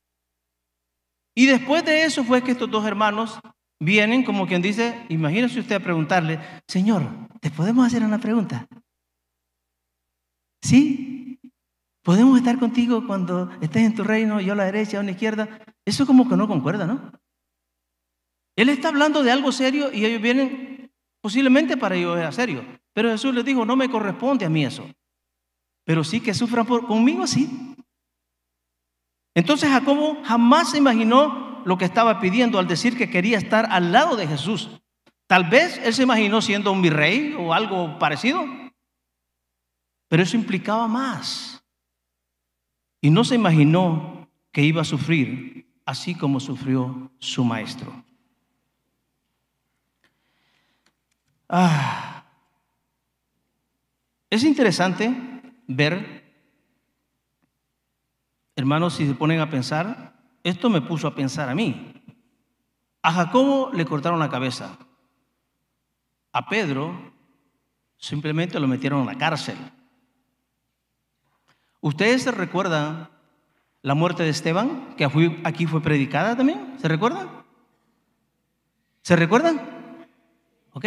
Y 1.41 1.47
después 1.47 1.83
de 1.83 2.03
eso 2.03 2.23
fue 2.23 2.43
que 2.43 2.51
estos 2.51 2.69
dos 2.69 2.85
hermanos 2.85 3.39
vienen 3.79 4.23
como 4.23 4.45
quien 4.45 4.61
dice, 4.61 5.07
imagínese 5.09 5.59
usted 5.59 5.77
a 5.77 5.79
preguntarle, 5.79 6.39
Señor, 6.67 7.01
¿te 7.39 7.49
podemos 7.49 7.87
hacer 7.87 8.03
una 8.03 8.19
pregunta? 8.19 8.67
¿Sí? 10.61 11.39
Podemos 12.03 12.37
estar 12.37 12.59
contigo 12.59 13.07
cuando 13.07 13.49
estés 13.59 13.81
en 13.81 13.95
tu 13.95 14.03
reino, 14.03 14.39
yo 14.39 14.53
a 14.53 14.55
la 14.55 14.65
derecha, 14.65 14.99
a 14.99 15.03
la 15.03 15.09
izquierda. 15.09 15.65
Eso 15.83 16.05
como 16.05 16.29
que 16.29 16.37
no 16.37 16.47
concuerda, 16.47 16.85
¿no? 16.85 17.11
Él 18.55 18.69
está 18.69 18.89
hablando 18.89 19.23
de 19.23 19.31
algo 19.31 19.51
serio 19.51 19.91
y 19.91 20.05
ellos 20.05 20.21
vienen 20.21 20.91
posiblemente 21.21 21.75
para 21.75 21.95
ellos 21.95 22.19
era 22.19 22.31
serio. 22.31 22.63
Pero 22.93 23.09
Jesús 23.09 23.33
les 23.33 23.45
dijo, 23.45 23.65
no 23.65 23.75
me 23.75 23.89
corresponde 23.89 24.45
a 24.45 24.49
mí 24.51 24.63
eso. 24.63 24.87
Pero 25.85 26.03
sí 26.03 26.19
que 26.19 26.35
sufran 26.35 26.67
por, 26.67 26.85
conmigo, 26.85 27.25
sí. 27.25 27.70
Entonces 29.33 29.69
Jacobo 29.69 30.21
jamás 30.23 30.71
se 30.71 30.77
imaginó 30.77 31.61
lo 31.65 31.77
que 31.77 31.85
estaba 31.85 32.19
pidiendo 32.19 32.59
al 32.59 32.67
decir 32.67 32.97
que 32.97 33.09
quería 33.09 33.37
estar 33.37 33.67
al 33.69 33.91
lado 33.91 34.15
de 34.15 34.27
Jesús. 34.27 34.69
Tal 35.27 35.45
vez 35.49 35.79
él 35.83 35.93
se 35.93 36.03
imaginó 36.03 36.41
siendo 36.41 36.71
un 36.71 36.81
virrey 36.81 37.35
o 37.39 37.53
algo 37.53 37.97
parecido, 37.97 38.45
pero 40.07 40.23
eso 40.23 40.35
implicaba 40.35 40.87
más. 40.87 41.63
Y 42.99 43.09
no 43.09 43.23
se 43.23 43.35
imaginó 43.35 44.29
que 44.51 44.61
iba 44.61 44.81
a 44.81 44.85
sufrir 44.85 45.71
así 45.85 46.15
como 46.15 46.39
sufrió 46.39 47.11
su 47.19 47.43
maestro. 47.43 48.03
Ah, 51.47 52.23
es 54.29 54.43
interesante 54.43 55.13
ver, 55.67 56.20
hermanos, 58.55 58.95
si 58.95 59.07
se 59.07 59.13
ponen 59.13 59.39
a 59.39 59.49
pensar, 59.49 60.13
esto 60.43 60.69
me 60.69 60.81
puso 60.81 61.07
a 61.07 61.15
pensar 61.15 61.49
a 61.49 61.55
mí. 61.55 61.93
A 63.01 63.11
Jacobo 63.11 63.71
le 63.73 63.85
cortaron 63.85 64.19
la 64.19 64.29
cabeza. 64.29 64.77
A 66.31 66.47
Pedro 66.47 67.13
simplemente 67.97 68.59
lo 68.59 68.67
metieron 68.67 69.01
en 69.01 69.07
la 69.07 69.17
cárcel. 69.17 69.57
¿Ustedes 71.81 72.23
se 72.23 72.31
recuerdan 72.31 73.09
la 73.81 73.95
muerte 73.95 74.23
de 74.23 74.29
Esteban, 74.29 74.95
que 74.95 75.09
aquí 75.43 75.65
fue 75.65 75.81
predicada 75.81 76.35
también? 76.35 76.75
¿Se 76.79 76.87
recuerdan? 76.87 77.29
¿Se 79.01 79.15
recuerdan? 79.15 79.59
Ok. 80.73 80.85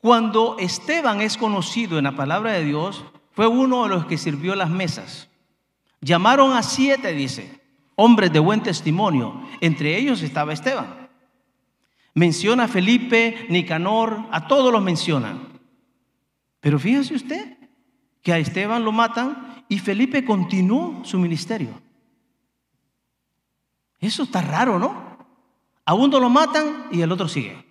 Cuando 0.00 0.56
Esteban 0.58 1.20
es 1.20 1.36
conocido 1.36 1.98
en 1.98 2.04
la 2.04 2.14
palabra 2.14 2.52
de 2.52 2.64
Dios, 2.64 3.04
fue 3.32 3.48
uno 3.48 3.84
de 3.84 3.90
los 3.90 4.06
que 4.06 4.18
sirvió 4.18 4.54
las 4.54 4.70
mesas. 4.70 5.27
Llamaron 6.00 6.52
a 6.52 6.62
siete, 6.62 7.12
dice, 7.12 7.60
hombres 7.96 8.32
de 8.32 8.38
buen 8.38 8.62
testimonio. 8.62 9.42
Entre 9.60 9.96
ellos 9.96 10.22
estaba 10.22 10.52
Esteban. 10.52 11.08
Menciona 12.14 12.64
a 12.64 12.68
Felipe, 12.68 13.46
Nicanor, 13.48 14.26
a 14.30 14.46
todos 14.46 14.72
los 14.72 14.82
mencionan. 14.82 15.60
Pero 16.60 16.78
fíjese 16.78 17.14
usted 17.14 17.58
que 18.22 18.32
a 18.32 18.38
Esteban 18.38 18.84
lo 18.84 18.92
matan 18.92 19.64
y 19.68 19.78
Felipe 19.78 20.24
continuó 20.24 21.04
su 21.04 21.18
ministerio. 21.18 21.70
Eso 24.00 24.22
está 24.22 24.42
raro, 24.42 24.78
¿no? 24.78 25.26
A 25.84 25.94
uno 25.94 26.20
lo 26.20 26.30
matan 26.30 26.86
y 26.90 27.00
el 27.00 27.10
otro 27.10 27.28
sigue. 27.28 27.64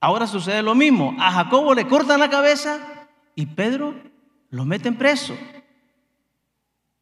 Ahora 0.00 0.26
sucede 0.26 0.62
lo 0.62 0.74
mismo. 0.74 1.14
A 1.18 1.30
Jacobo 1.30 1.74
le 1.74 1.86
cortan 1.86 2.18
la 2.18 2.30
cabeza 2.30 3.06
y 3.34 3.46
Pedro 3.46 3.94
lo 4.50 4.64
meten 4.64 4.96
preso. 4.96 5.36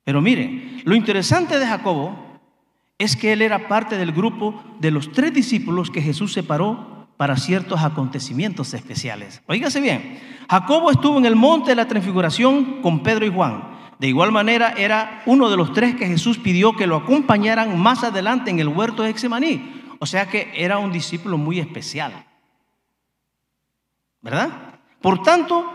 Pero 0.04 0.20
miren, 0.20 0.82
lo 0.84 0.94
interesante 0.94 1.58
de 1.58 1.66
Jacobo 1.66 2.40
es 2.98 3.16
que 3.16 3.32
él 3.32 3.42
era 3.42 3.68
parte 3.68 3.96
del 3.96 4.12
grupo 4.12 4.62
de 4.78 4.90
los 4.90 5.12
tres 5.12 5.32
discípulos 5.32 5.90
que 5.90 6.02
Jesús 6.02 6.32
separó 6.32 7.08
para 7.16 7.36
ciertos 7.36 7.82
acontecimientos 7.82 8.72
especiales. 8.74 9.42
Oígase 9.46 9.80
bien, 9.80 10.18
Jacobo 10.48 10.90
estuvo 10.90 11.18
en 11.18 11.26
el 11.26 11.36
monte 11.36 11.70
de 11.70 11.76
la 11.76 11.88
transfiguración 11.88 12.82
con 12.82 13.02
Pedro 13.02 13.26
y 13.26 13.32
Juan. 13.32 13.70
De 13.98 14.08
igual 14.08 14.32
manera 14.32 14.72
era 14.78 15.22
uno 15.26 15.50
de 15.50 15.56
los 15.58 15.72
tres 15.74 15.94
que 15.94 16.06
Jesús 16.06 16.38
pidió 16.38 16.74
que 16.74 16.86
lo 16.86 16.96
acompañaran 16.96 17.78
más 17.78 18.04
adelante 18.04 18.50
en 18.50 18.58
el 18.58 18.68
huerto 18.68 19.02
de 19.02 19.10
Exemaní. 19.10 19.82
O 19.98 20.06
sea 20.06 20.28
que 20.28 20.50
era 20.54 20.78
un 20.78 20.90
discípulo 20.90 21.36
muy 21.36 21.60
especial. 21.60 22.24
¿Verdad? 24.22 24.80
Por 25.02 25.22
tanto, 25.22 25.70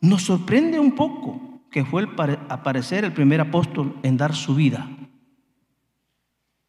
nos 0.00 0.22
sorprende 0.22 0.78
un 0.80 0.92
poco 0.92 1.43
que 1.74 1.84
fue 1.84 2.04
a 2.04 2.54
aparecer 2.54 3.04
el 3.04 3.12
primer 3.12 3.40
apóstol 3.40 3.96
en 4.04 4.16
dar 4.16 4.32
su 4.32 4.54
vida 4.54 4.88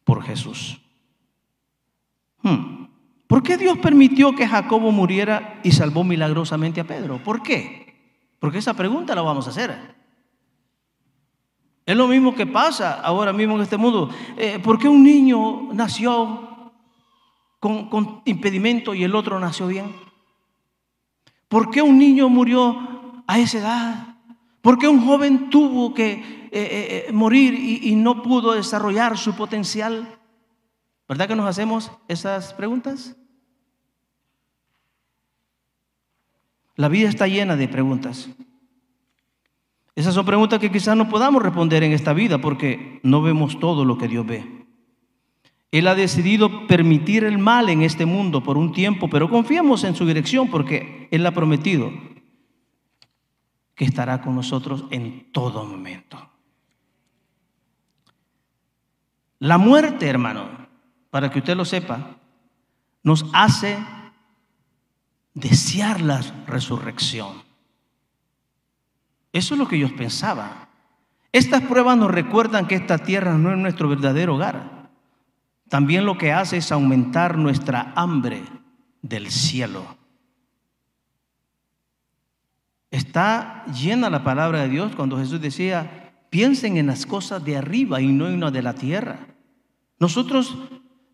por 0.02 0.20
Jesús. 0.24 0.80
Hmm. 2.42 2.88
¿Por 3.28 3.44
qué 3.44 3.56
Dios 3.56 3.78
permitió 3.78 4.34
que 4.34 4.48
Jacobo 4.48 4.90
muriera 4.90 5.60
y 5.62 5.70
salvó 5.70 6.02
milagrosamente 6.02 6.80
a 6.80 6.88
Pedro? 6.88 7.22
¿Por 7.22 7.40
qué? 7.40 8.16
Porque 8.40 8.58
esa 8.58 8.74
pregunta 8.74 9.14
la 9.14 9.22
vamos 9.22 9.46
a 9.46 9.50
hacer. 9.50 9.94
Es 11.86 11.96
lo 11.96 12.08
mismo 12.08 12.34
que 12.34 12.48
pasa 12.48 13.00
ahora 13.00 13.32
mismo 13.32 13.54
en 13.54 13.62
este 13.62 13.76
mundo. 13.76 14.10
Eh, 14.36 14.58
¿Por 14.58 14.76
qué 14.76 14.88
un 14.88 15.04
niño 15.04 15.72
nació 15.72 16.72
con, 17.60 17.88
con 17.88 18.22
impedimento 18.24 18.92
y 18.92 19.04
el 19.04 19.14
otro 19.14 19.38
nació 19.38 19.68
bien? 19.68 19.94
¿Por 21.46 21.70
qué 21.70 21.80
un 21.80 21.96
niño 21.96 22.28
murió 22.28 23.22
a 23.28 23.38
esa 23.38 23.58
edad? 23.58 24.15
¿Por 24.66 24.80
qué 24.80 24.88
un 24.88 25.06
joven 25.06 25.48
tuvo 25.48 25.94
que 25.94 26.10
eh, 26.10 26.50
eh, 26.50 27.06
eh, 27.08 27.12
morir 27.12 27.54
y, 27.54 27.88
y 27.88 27.94
no 27.94 28.20
pudo 28.20 28.50
desarrollar 28.50 29.16
su 29.16 29.36
potencial? 29.36 30.18
¿Verdad 31.08 31.28
que 31.28 31.36
nos 31.36 31.46
hacemos 31.46 31.92
esas 32.08 32.52
preguntas? 32.52 33.14
La 36.74 36.88
vida 36.88 37.08
está 37.08 37.28
llena 37.28 37.54
de 37.54 37.68
preguntas. 37.68 38.28
Esas 39.94 40.14
son 40.14 40.26
preguntas 40.26 40.58
que 40.58 40.72
quizás 40.72 40.96
no 40.96 41.08
podamos 41.08 41.44
responder 41.44 41.84
en 41.84 41.92
esta 41.92 42.12
vida 42.12 42.38
porque 42.38 42.98
no 43.04 43.22
vemos 43.22 43.60
todo 43.60 43.84
lo 43.84 43.96
que 43.98 44.08
Dios 44.08 44.26
ve. 44.26 44.66
Él 45.70 45.86
ha 45.86 45.94
decidido 45.94 46.66
permitir 46.66 47.22
el 47.22 47.38
mal 47.38 47.68
en 47.68 47.82
este 47.82 48.04
mundo 48.04 48.42
por 48.42 48.58
un 48.58 48.72
tiempo, 48.72 49.08
pero 49.08 49.30
confiamos 49.30 49.84
en 49.84 49.94
su 49.94 50.04
dirección 50.04 50.50
porque 50.50 51.06
Él 51.12 51.24
ha 51.24 51.30
prometido 51.30 51.92
que 53.76 53.84
estará 53.84 54.22
con 54.22 54.34
nosotros 54.34 54.84
en 54.90 55.30
todo 55.30 55.64
momento. 55.64 56.18
La 59.38 59.58
muerte, 59.58 60.08
hermano, 60.08 60.48
para 61.10 61.30
que 61.30 61.38
usted 61.38 61.54
lo 61.54 61.66
sepa, 61.66 62.16
nos 63.02 63.26
hace 63.34 63.78
desear 65.34 66.00
la 66.00 66.22
resurrección. 66.46 67.42
Eso 69.32 69.54
es 69.54 69.60
lo 69.60 69.68
que 69.68 69.76
ellos 69.76 69.92
pensaban. 69.92 70.66
Estas 71.30 71.60
pruebas 71.62 71.98
nos 71.98 72.10
recuerdan 72.10 72.66
que 72.66 72.76
esta 72.76 72.96
tierra 72.96 73.36
no 73.36 73.50
es 73.50 73.58
nuestro 73.58 73.90
verdadero 73.90 74.36
hogar. 74.36 74.90
También 75.68 76.06
lo 76.06 76.16
que 76.16 76.32
hace 76.32 76.56
es 76.56 76.72
aumentar 76.72 77.36
nuestra 77.36 77.92
hambre 77.94 78.42
del 79.02 79.30
cielo. 79.30 79.84
Está 82.90 83.64
llena 83.66 84.10
la 84.10 84.22
palabra 84.22 84.62
de 84.62 84.68
Dios 84.68 84.94
cuando 84.94 85.18
Jesús 85.18 85.40
decía, 85.40 86.12
piensen 86.30 86.76
en 86.76 86.86
las 86.86 87.06
cosas 87.06 87.44
de 87.44 87.56
arriba 87.56 88.00
y 88.00 88.08
no 88.08 88.28
en 88.28 88.40
las 88.40 88.52
de 88.52 88.62
la 88.62 88.74
tierra. 88.74 89.26
Nosotros, 89.98 90.56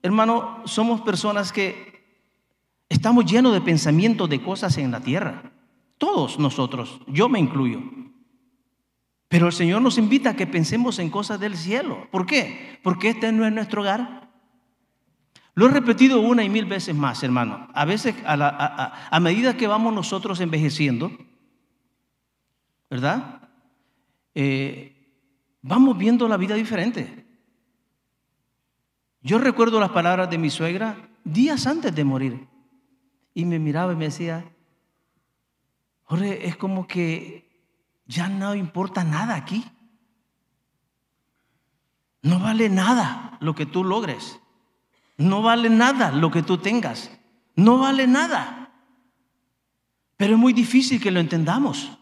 hermano, 0.02 0.62
somos 0.64 1.00
personas 1.00 1.52
que 1.52 2.04
estamos 2.88 3.24
llenos 3.24 3.52
de 3.52 3.60
pensamientos 3.60 4.28
de 4.28 4.42
cosas 4.42 4.76
en 4.78 4.90
la 4.90 5.00
tierra. 5.00 5.52
Todos 5.98 6.38
nosotros, 6.38 7.00
yo 7.06 7.28
me 7.28 7.38
incluyo. 7.38 7.80
Pero 9.28 9.46
el 9.46 9.52
Señor 9.52 9.80
nos 9.80 9.96
invita 9.96 10.30
a 10.30 10.36
que 10.36 10.46
pensemos 10.46 10.98
en 10.98 11.08
cosas 11.08 11.40
del 11.40 11.56
cielo. 11.56 12.06
¿Por 12.10 12.26
qué? 12.26 12.80
Porque 12.82 13.08
este 13.08 13.32
no 13.32 13.46
es 13.46 13.52
nuestro 13.52 13.80
hogar. 13.80 14.30
Lo 15.54 15.66
he 15.66 15.70
repetido 15.70 16.20
una 16.20 16.44
y 16.44 16.50
mil 16.50 16.66
veces 16.66 16.94
más, 16.94 17.22
hermano. 17.22 17.68
A 17.72 17.84
veces, 17.86 18.14
a, 18.26 19.08
a 19.10 19.20
medida 19.20 19.56
que 19.56 19.66
vamos 19.66 19.94
nosotros 19.94 20.40
envejeciendo, 20.40 21.12
¿verdad? 22.92 23.48
Eh, 24.34 24.92
vamos 25.62 25.96
viendo 25.96 26.28
la 26.28 26.36
vida 26.36 26.54
diferente. 26.56 27.26
Yo 29.22 29.38
recuerdo 29.38 29.80
las 29.80 29.92
palabras 29.92 30.28
de 30.28 30.36
mi 30.36 30.50
suegra 30.50 31.08
días 31.24 31.66
antes 31.66 31.94
de 31.94 32.04
morir. 32.04 32.46
Y 33.32 33.46
me 33.46 33.58
miraba 33.58 33.94
y 33.94 33.96
me 33.96 34.04
decía, 34.04 34.44
Jorge, 36.02 36.46
es 36.46 36.58
como 36.58 36.86
que 36.86 37.48
ya 38.04 38.28
no 38.28 38.54
importa 38.54 39.04
nada 39.04 39.36
aquí. 39.36 39.64
No 42.20 42.40
vale 42.40 42.68
nada 42.68 43.38
lo 43.40 43.54
que 43.54 43.64
tú 43.64 43.84
logres. 43.84 44.38
No 45.16 45.40
vale 45.40 45.70
nada 45.70 46.12
lo 46.12 46.30
que 46.30 46.42
tú 46.42 46.58
tengas. 46.58 47.10
No 47.56 47.78
vale 47.78 48.06
nada. 48.06 48.70
Pero 50.18 50.34
es 50.34 50.38
muy 50.38 50.52
difícil 50.52 51.00
que 51.00 51.10
lo 51.10 51.20
entendamos. 51.20 51.98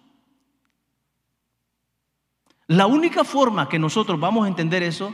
La 2.71 2.87
única 2.87 3.25
forma 3.25 3.69
que 3.69 3.81
nosotros 3.81 4.21
vamos 4.21 4.45
a 4.45 4.49
entender 4.49 4.85
eso 4.85 5.13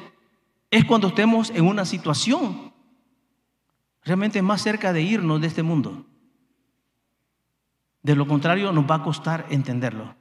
es 0.71 0.85
cuando 0.85 1.09
estemos 1.09 1.49
en 1.49 1.67
una 1.67 1.87
situación 1.87 2.75
realmente 4.03 4.43
más 4.43 4.61
cerca 4.61 4.93
de 4.93 5.01
irnos 5.01 5.41
de 5.41 5.47
este 5.47 5.63
mundo. 5.63 6.05
De 8.03 8.15
lo 8.15 8.29
contrario, 8.29 8.73
nos 8.73 8.85
va 8.85 8.97
a 8.97 9.03
costar 9.03 9.47
entenderlo. 9.49 10.15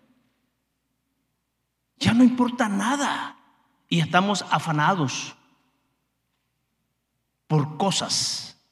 Ya 1.97 2.13
no 2.13 2.23
importa 2.23 2.69
nada. 2.69 3.35
Y 3.89 3.99
estamos 3.99 4.45
afanados 4.49 5.35
por 7.47 7.75
cosas. 7.75 8.65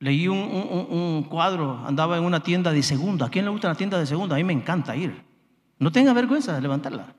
Leí 0.00 0.26
un, 0.26 1.24
cuadro, 1.30 1.86
andaba 1.86 2.18
en 2.18 2.24
una 2.24 2.42
tienda 2.42 2.72
de 2.72 2.82
segunda. 2.82 3.26
¿A 3.26 3.30
quién 3.30 3.44
le 3.44 3.52
gusta 3.52 3.68
la 3.68 3.76
tienda 3.76 3.96
de 3.96 4.06
segunda? 4.06 4.34
A 4.34 4.38
mí 4.38 4.44
me 4.44 4.52
encanta 4.52 4.96
ir. 4.96 5.33
No 5.78 5.92
tenga 5.92 6.12
vergüenza 6.12 6.54
de 6.54 6.60
levantarla. 6.60 7.14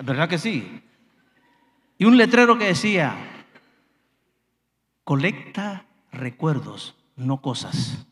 ¿Verdad 0.00 0.28
que 0.28 0.38
sí? 0.38 0.82
Y 1.98 2.04
un 2.04 2.16
letrero 2.16 2.56
que 2.56 2.66
decía, 2.66 3.16
colecta 5.04 5.86
recuerdos, 6.12 6.96
no 7.16 7.42
cosas. 7.42 8.06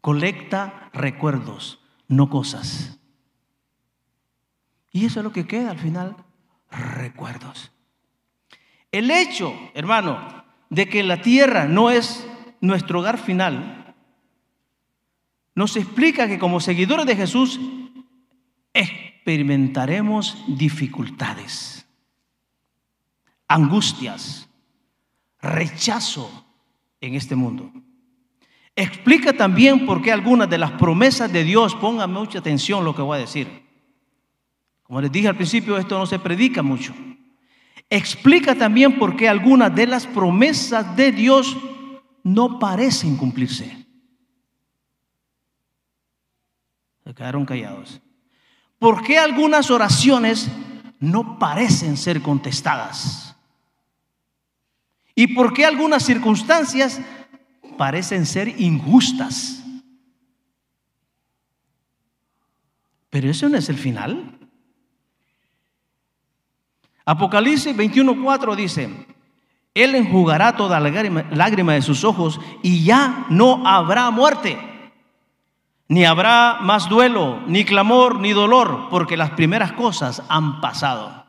Colecta 0.00 0.90
recuerdos, 0.92 1.80
no 2.08 2.28
cosas. 2.28 2.98
Y 4.92 5.06
eso 5.06 5.20
es 5.20 5.24
lo 5.24 5.32
que 5.32 5.46
queda 5.46 5.70
al 5.70 5.78
final, 5.78 6.16
recuerdos. 6.70 7.72
El 8.92 9.10
hecho, 9.10 9.52
hermano, 9.74 10.44
de 10.68 10.88
que 10.88 11.02
la 11.02 11.20
tierra 11.20 11.64
no 11.66 11.90
es 11.90 12.26
nuestro 12.60 13.00
hogar 13.00 13.18
final, 13.18 13.83
nos 15.54 15.76
explica 15.76 16.26
que 16.26 16.38
como 16.38 16.60
seguidores 16.60 17.06
de 17.06 17.16
Jesús 17.16 17.60
experimentaremos 18.72 20.44
dificultades, 20.48 21.86
angustias, 23.46 24.48
rechazo 25.40 26.44
en 27.00 27.14
este 27.14 27.36
mundo. 27.36 27.72
Explica 28.76 29.32
también 29.32 29.86
por 29.86 30.02
qué 30.02 30.10
algunas 30.10 30.50
de 30.50 30.58
las 30.58 30.72
promesas 30.72 31.32
de 31.32 31.44
Dios, 31.44 31.74
pongan 31.76 32.12
mucha 32.12 32.40
atención 32.40 32.84
lo 32.84 32.94
que 32.94 33.02
voy 33.02 33.18
a 33.18 33.20
decir. 33.20 33.62
Como 34.82 35.00
les 35.00 35.12
dije 35.12 35.28
al 35.28 35.36
principio, 35.36 35.78
esto 35.78 35.98
no 35.98 36.06
se 36.06 36.18
predica 36.18 36.62
mucho. 36.62 36.92
Explica 37.88 38.54
también 38.56 38.98
por 38.98 39.16
qué 39.16 39.28
algunas 39.28 39.74
de 39.74 39.86
las 39.86 40.06
promesas 40.06 40.96
de 40.96 41.12
Dios 41.12 41.56
no 42.24 42.58
parecen 42.58 43.16
cumplirse. 43.16 43.83
Se 47.04 47.14
quedaron 47.14 47.44
callados. 47.44 48.00
¿Por 48.78 49.02
qué 49.02 49.18
algunas 49.18 49.70
oraciones 49.70 50.48
no 50.98 51.38
parecen 51.38 51.96
ser 51.98 52.22
contestadas? 52.22 53.36
¿Y 55.14 55.28
por 55.28 55.52
qué 55.52 55.66
algunas 55.66 56.02
circunstancias 56.02 57.00
parecen 57.76 58.24
ser 58.24 58.48
injustas? 58.60 59.62
Pero 63.10 63.30
eso 63.30 63.48
no 63.48 63.58
es 63.58 63.68
el 63.68 63.76
final. 63.76 64.38
Apocalipsis 67.04 67.76
21:4 67.76 68.56
dice, 68.56 69.06
Él 69.74 69.94
enjugará 69.94 70.56
toda 70.56 70.80
lágrima, 70.80 71.22
lágrima 71.30 71.74
de 71.74 71.82
sus 71.82 72.02
ojos 72.02 72.40
y 72.62 72.82
ya 72.82 73.26
no 73.28 73.66
habrá 73.66 74.10
muerte 74.10 74.73
ni 75.94 76.04
habrá 76.04 76.58
más 76.60 76.88
duelo, 76.88 77.40
ni 77.46 77.64
clamor, 77.64 78.18
ni 78.18 78.32
dolor, 78.32 78.88
porque 78.90 79.16
las 79.16 79.30
primeras 79.30 79.70
cosas 79.74 80.24
han 80.28 80.60
pasado. 80.60 81.24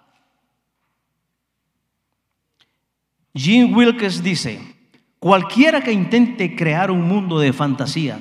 Jim 3.35 3.75
Wilkes 3.75 4.23
dice, 4.23 4.89
cualquiera 5.19 5.81
que 5.81 5.91
intente 5.91 6.55
crear 6.55 6.89
un 6.89 7.07
mundo 7.07 7.37
de 7.37 7.53
fantasía 7.53 8.19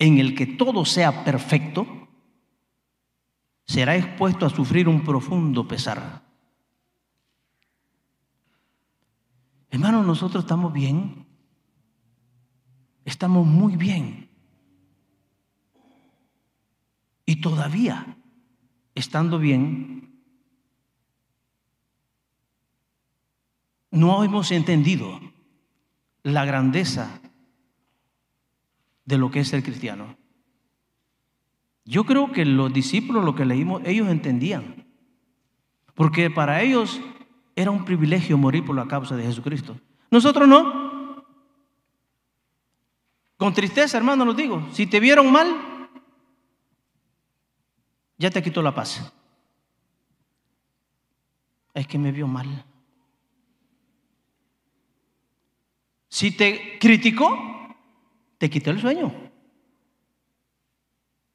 en 0.00 0.18
el 0.18 0.34
que 0.34 0.46
todo 0.46 0.84
sea 0.84 1.22
perfecto, 1.22 1.86
será 3.64 3.94
expuesto 3.94 4.44
a 4.44 4.50
sufrir 4.50 4.88
un 4.88 5.04
profundo 5.04 5.68
pesar. 5.68 6.24
Hermano, 9.70 10.02
nosotros 10.02 10.42
estamos 10.42 10.72
bien 10.72 11.25
estamos 13.06 13.46
muy 13.46 13.76
bien. 13.76 14.28
Y 17.24 17.40
todavía, 17.40 18.18
estando 18.94 19.38
bien, 19.38 20.20
no 23.90 24.22
hemos 24.22 24.50
entendido 24.50 25.18
la 26.22 26.44
grandeza 26.44 27.20
de 29.04 29.18
lo 29.18 29.30
que 29.30 29.40
es 29.40 29.52
el 29.52 29.62
cristiano. 29.62 30.16
Yo 31.84 32.04
creo 32.04 32.32
que 32.32 32.44
los 32.44 32.72
discípulos, 32.72 33.24
lo 33.24 33.36
que 33.36 33.44
leímos, 33.44 33.82
ellos 33.84 34.08
entendían. 34.08 34.84
Porque 35.94 36.28
para 36.28 36.60
ellos 36.62 37.00
era 37.54 37.70
un 37.70 37.84
privilegio 37.84 38.36
morir 38.36 38.64
por 38.64 38.74
la 38.74 38.88
causa 38.88 39.16
de 39.16 39.22
Jesucristo. 39.22 39.80
Nosotros 40.10 40.48
no. 40.48 40.85
Con 43.36 43.52
tristeza, 43.52 43.96
hermano, 43.96 44.24
lo 44.24 44.34
digo. 44.34 44.66
Si 44.72 44.86
te 44.86 45.00
vieron 45.00 45.30
mal, 45.30 45.88
ya 48.16 48.30
te 48.30 48.42
quitó 48.42 48.62
la 48.62 48.74
paz. 48.74 49.12
Es 51.74 51.86
que 51.86 51.98
me 51.98 52.12
vio 52.12 52.26
mal. 52.26 52.64
Si 56.08 56.30
te 56.30 56.78
criticó, 56.78 57.38
te 58.38 58.48
quitó 58.48 58.70
el 58.70 58.80
sueño. 58.80 59.12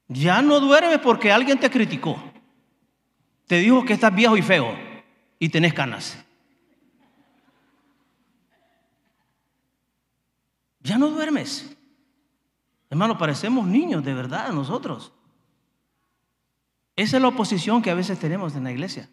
Ya 0.08 0.42
no 0.42 0.58
duermes 0.58 0.98
porque 0.98 1.30
alguien 1.30 1.60
te 1.60 1.70
criticó. 1.70 2.20
Te 3.46 3.58
dijo 3.58 3.84
que 3.84 3.92
estás 3.92 4.14
viejo 4.14 4.36
y 4.36 4.42
feo 4.42 4.76
y 5.38 5.48
tenés 5.48 5.72
canas. 5.72 6.18
Ya 10.80 10.98
no 10.98 11.10
duermes. 11.10 11.71
Hermano, 12.92 13.16
parecemos 13.16 13.66
niños 13.66 14.04
de 14.04 14.12
verdad 14.12 14.52
nosotros. 14.52 15.14
Esa 16.94 17.16
es 17.16 17.22
la 17.22 17.28
oposición 17.28 17.80
que 17.80 17.90
a 17.90 17.94
veces 17.94 18.18
tenemos 18.18 18.54
en 18.54 18.64
la 18.64 18.70
iglesia. 18.70 19.08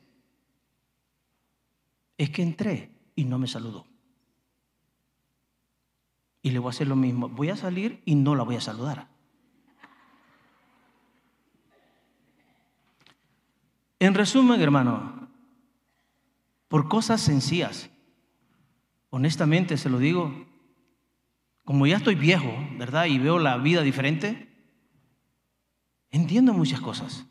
Es 2.17 2.29
que 2.29 2.41
entré 2.41 2.91
y 3.15 3.23
no 3.23 3.39
me 3.39 3.47
saludó. 3.47 3.87
Y 6.41 6.49
le 6.49 6.59
voy 6.59 6.67
a 6.67 6.71
hacer 6.71 6.87
lo 6.87 6.97
mismo. 6.97 7.29
Voy 7.29 7.51
a 7.51 7.55
salir 7.55 8.01
y 8.03 8.15
no 8.15 8.35
la 8.35 8.43
voy 8.43 8.57
a 8.57 8.61
saludar. 8.61 9.07
En 13.97 14.13
resumen, 14.13 14.59
hermano, 14.59 15.29
por 16.67 16.89
cosas 16.89 17.21
sencillas, 17.21 17.89
honestamente 19.09 19.77
se 19.77 19.89
lo 19.89 19.99
digo, 19.99 20.48
como 21.69 21.85
ya 21.85 21.97
estoy 21.97 22.15
viejo, 22.15 22.51
¿verdad? 22.79 23.05
Y 23.05 23.19
veo 23.19 23.37
la 23.37 23.57
vida 23.57 23.83
diferente, 23.83 24.49
entiendo 26.09 26.51
muchas 26.51 26.81
cosas. 26.81 27.27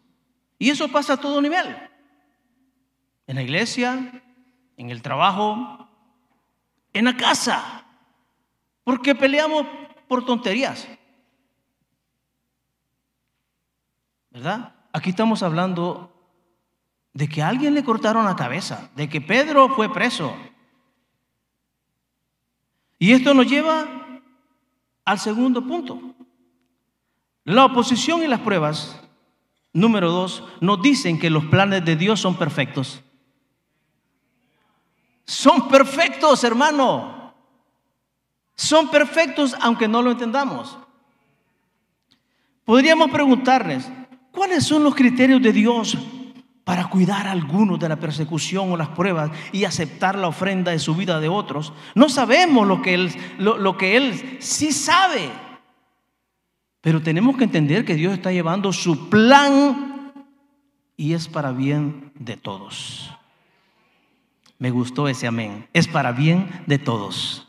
Y 0.60 0.70
eso 0.70 0.86
pasa 0.86 1.14
a 1.14 1.16
todo 1.16 1.42
nivel. 1.42 1.76
En 3.26 3.34
la 3.34 3.42
iglesia, 3.42 4.22
en 4.76 4.90
el 4.90 5.02
trabajo, 5.02 5.88
en 6.92 7.06
la 7.06 7.16
casa. 7.16 7.84
Porque 8.84 9.16
peleamos 9.16 9.66
por 10.06 10.24
tonterías. 10.24 10.86
¿Verdad? 14.30 14.72
Aquí 14.92 15.10
estamos 15.10 15.42
hablando 15.42 16.14
de 17.12 17.28
que 17.28 17.42
a 17.42 17.48
alguien 17.48 17.74
le 17.74 17.82
cortaron 17.82 18.24
la 18.24 18.36
cabeza, 18.36 18.88
de 18.94 19.08
que 19.08 19.20
Pedro 19.20 19.70
fue 19.70 19.92
preso. 19.92 20.32
Y 23.00 23.10
esto 23.10 23.34
nos 23.34 23.48
lleva 23.48 24.04
al 25.08 25.18
segundo 25.18 25.66
punto. 25.66 25.98
La 27.44 27.64
oposición 27.64 28.22
y 28.22 28.26
las 28.26 28.40
pruebas, 28.40 29.00
número 29.72 30.10
dos, 30.10 30.44
nos 30.60 30.82
dicen 30.82 31.18
que 31.18 31.30
los 31.30 31.46
planes 31.46 31.82
de 31.82 31.96
Dios 31.96 32.20
son 32.20 32.36
perfectos. 32.36 33.00
Son 35.24 35.66
perfectos, 35.66 36.44
hermano. 36.44 37.32
Son 38.54 38.90
perfectos 38.90 39.56
aunque 39.62 39.88
no 39.88 40.02
lo 40.02 40.10
entendamos. 40.10 40.76
Podríamos 42.66 43.10
preguntarles, 43.10 43.90
¿cuáles 44.30 44.64
son 44.64 44.84
los 44.84 44.94
criterios 44.94 45.40
de 45.40 45.54
Dios 45.54 45.96
para 46.68 46.90
cuidar 46.90 47.26
a 47.26 47.32
algunos 47.32 47.80
de 47.80 47.88
la 47.88 47.96
persecución 47.96 48.70
o 48.70 48.76
las 48.76 48.88
pruebas 48.88 49.30
y 49.52 49.64
aceptar 49.64 50.18
la 50.18 50.28
ofrenda 50.28 50.70
de 50.70 50.78
su 50.78 50.94
vida 50.94 51.18
de 51.18 51.26
otros. 51.26 51.72
No 51.94 52.10
sabemos 52.10 52.68
lo 52.68 52.82
que 52.82 52.92
Él, 52.92 53.10
lo, 53.38 53.78
que 53.78 53.96
él 53.96 54.36
sí 54.40 54.70
sabe. 54.70 55.30
Pero 56.82 57.00
tenemos 57.00 57.38
que 57.38 57.44
entender 57.44 57.86
que 57.86 57.94
Dios 57.94 58.12
está 58.12 58.32
llevando 58.32 58.70
su 58.74 59.08
plan 59.08 60.12
y 60.94 61.14
es 61.14 61.26
para 61.26 61.52
bien 61.52 62.12
de 62.16 62.36
todos. 62.36 63.14
Me 64.58 64.70
gustó 64.70 65.08
ese 65.08 65.26
amén. 65.26 65.66
Es 65.72 65.88
para 65.88 66.12
bien 66.12 66.50
de 66.66 66.78
todos. 66.78 67.48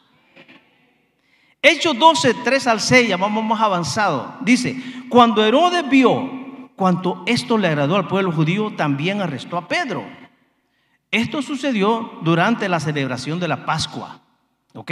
Hechos 1.61 1.99
12, 1.99 2.35
3 2.41 2.67
al 2.67 2.79
6, 2.79 3.09
ya 3.09 3.17
vamos 3.17 3.43
más 3.43 3.59
avanzado. 3.59 4.37
Dice, 4.39 4.81
cuando 5.09 5.43
Herodes 5.43 5.89
vio 5.89 6.38
cuanto 6.79 7.23
esto 7.25 7.57
le 7.57 7.67
agradó 7.67 7.97
al 7.97 8.07
pueblo 8.07 8.31
judío, 8.31 8.71
también 8.71 9.19
arrestó 9.19 9.57
a 9.57 9.67
Pedro. 9.67 10.05
Esto 11.11 11.41
sucedió 11.41 12.09
durante 12.21 12.69
la 12.69 12.79
celebración 12.79 13.37
de 13.37 13.49
la 13.49 13.65
Pascua. 13.65 14.21
¿Ok? 14.73 14.91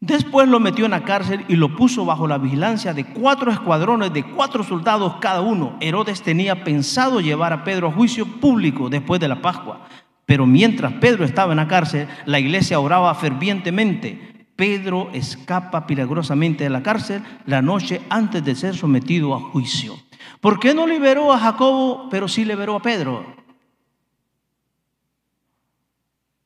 Después 0.00 0.46
lo 0.46 0.60
metió 0.60 0.84
en 0.84 0.90
la 0.90 1.04
cárcel 1.04 1.46
y 1.48 1.56
lo 1.56 1.74
puso 1.74 2.04
bajo 2.04 2.28
la 2.28 2.36
vigilancia 2.36 2.92
de 2.92 3.06
cuatro 3.06 3.50
escuadrones 3.50 4.12
de 4.12 4.24
cuatro 4.24 4.62
soldados 4.62 5.16
cada 5.22 5.40
uno. 5.40 5.78
Herodes 5.80 6.20
tenía 6.20 6.64
pensado 6.64 7.20
llevar 7.20 7.54
a 7.54 7.64
Pedro 7.64 7.88
a 7.88 7.92
juicio 7.92 8.26
público 8.26 8.90
después 8.90 9.18
de 9.22 9.28
la 9.28 9.40
Pascua. 9.40 9.88
Pero 10.26 10.44
mientras 10.44 10.92
Pedro 10.94 11.24
estaba 11.24 11.52
en 11.52 11.58
la 11.58 11.68
cárcel, 11.68 12.08
la 12.26 12.38
iglesia 12.38 12.78
oraba 12.78 13.14
fervientemente. 13.14 14.46
Pedro 14.54 15.08
escapa 15.14 15.86
milagrosamente 15.88 16.64
de 16.64 16.70
la 16.70 16.82
cárcel 16.82 17.22
la 17.46 17.62
noche 17.62 18.02
antes 18.10 18.44
de 18.44 18.54
ser 18.54 18.76
sometido 18.76 19.34
a 19.34 19.40
juicio. 19.40 19.96
¿Por 20.40 20.60
qué 20.60 20.74
no 20.74 20.86
liberó 20.86 21.32
a 21.32 21.38
Jacobo, 21.38 22.08
pero 22.10 22.28
sí 22.28 22.44
liberó 22.44 22.76
a 22.76 22.82
Pedro? 22.82 23.34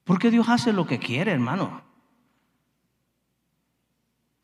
Porque 0.04 0.30
Dios 0.30 0.48
hace 0.48 0.72
lo 0.72 0.86
que 0.86 0.98
quiere, 0.98 1.32
hermano. 1.32 1.82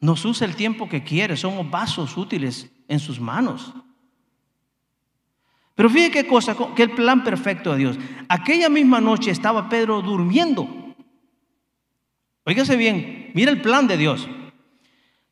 Nos 0.00 0.24
usa 0.24 0.46
el 0.46 0.56
tiempo 0.56 0.88
que 0.88 1.02
quiere, 1.02 1.36
somos 1.36 1.70
vasos 1.70 2.16
útiles 2.16 2.70
en 2.88 3.00
sus 3.00 3.18
manos. 3.18 3.72
Pero 5.74 5.88
fíjate 5.90 6.12
qué 6.12 6.26
cosa, 6.26 6.54
que 6.76 6.82
el 6.82 6.90
plan 6.90 7.24
perfecto 7.24 7.72
de 7.72 7.78
Dios. 7.78 7.98
Aquella 8.28 8.68
misma 8.68 9.00
noche 9.00 9.30
estaba 9.30 9.68
Pedro 9.68 10.02
durmiendo. 10.02 10.68
Óigase 12.44 12.76
bien, 12.76 13.30
mira 13.34 13.50
el 13.50 13.62
plan 13.62 13.86
de 13.86 13.96
Dios. 13.96 14.28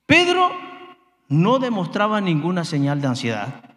Pedro 0.07 0.51
no 1.29 1.59
demostraba 1.59 2.21
ninguna 2.21 2.65
señal 2.65 3.01
de 3.01 3.09
ansiedad. 3.09 3.72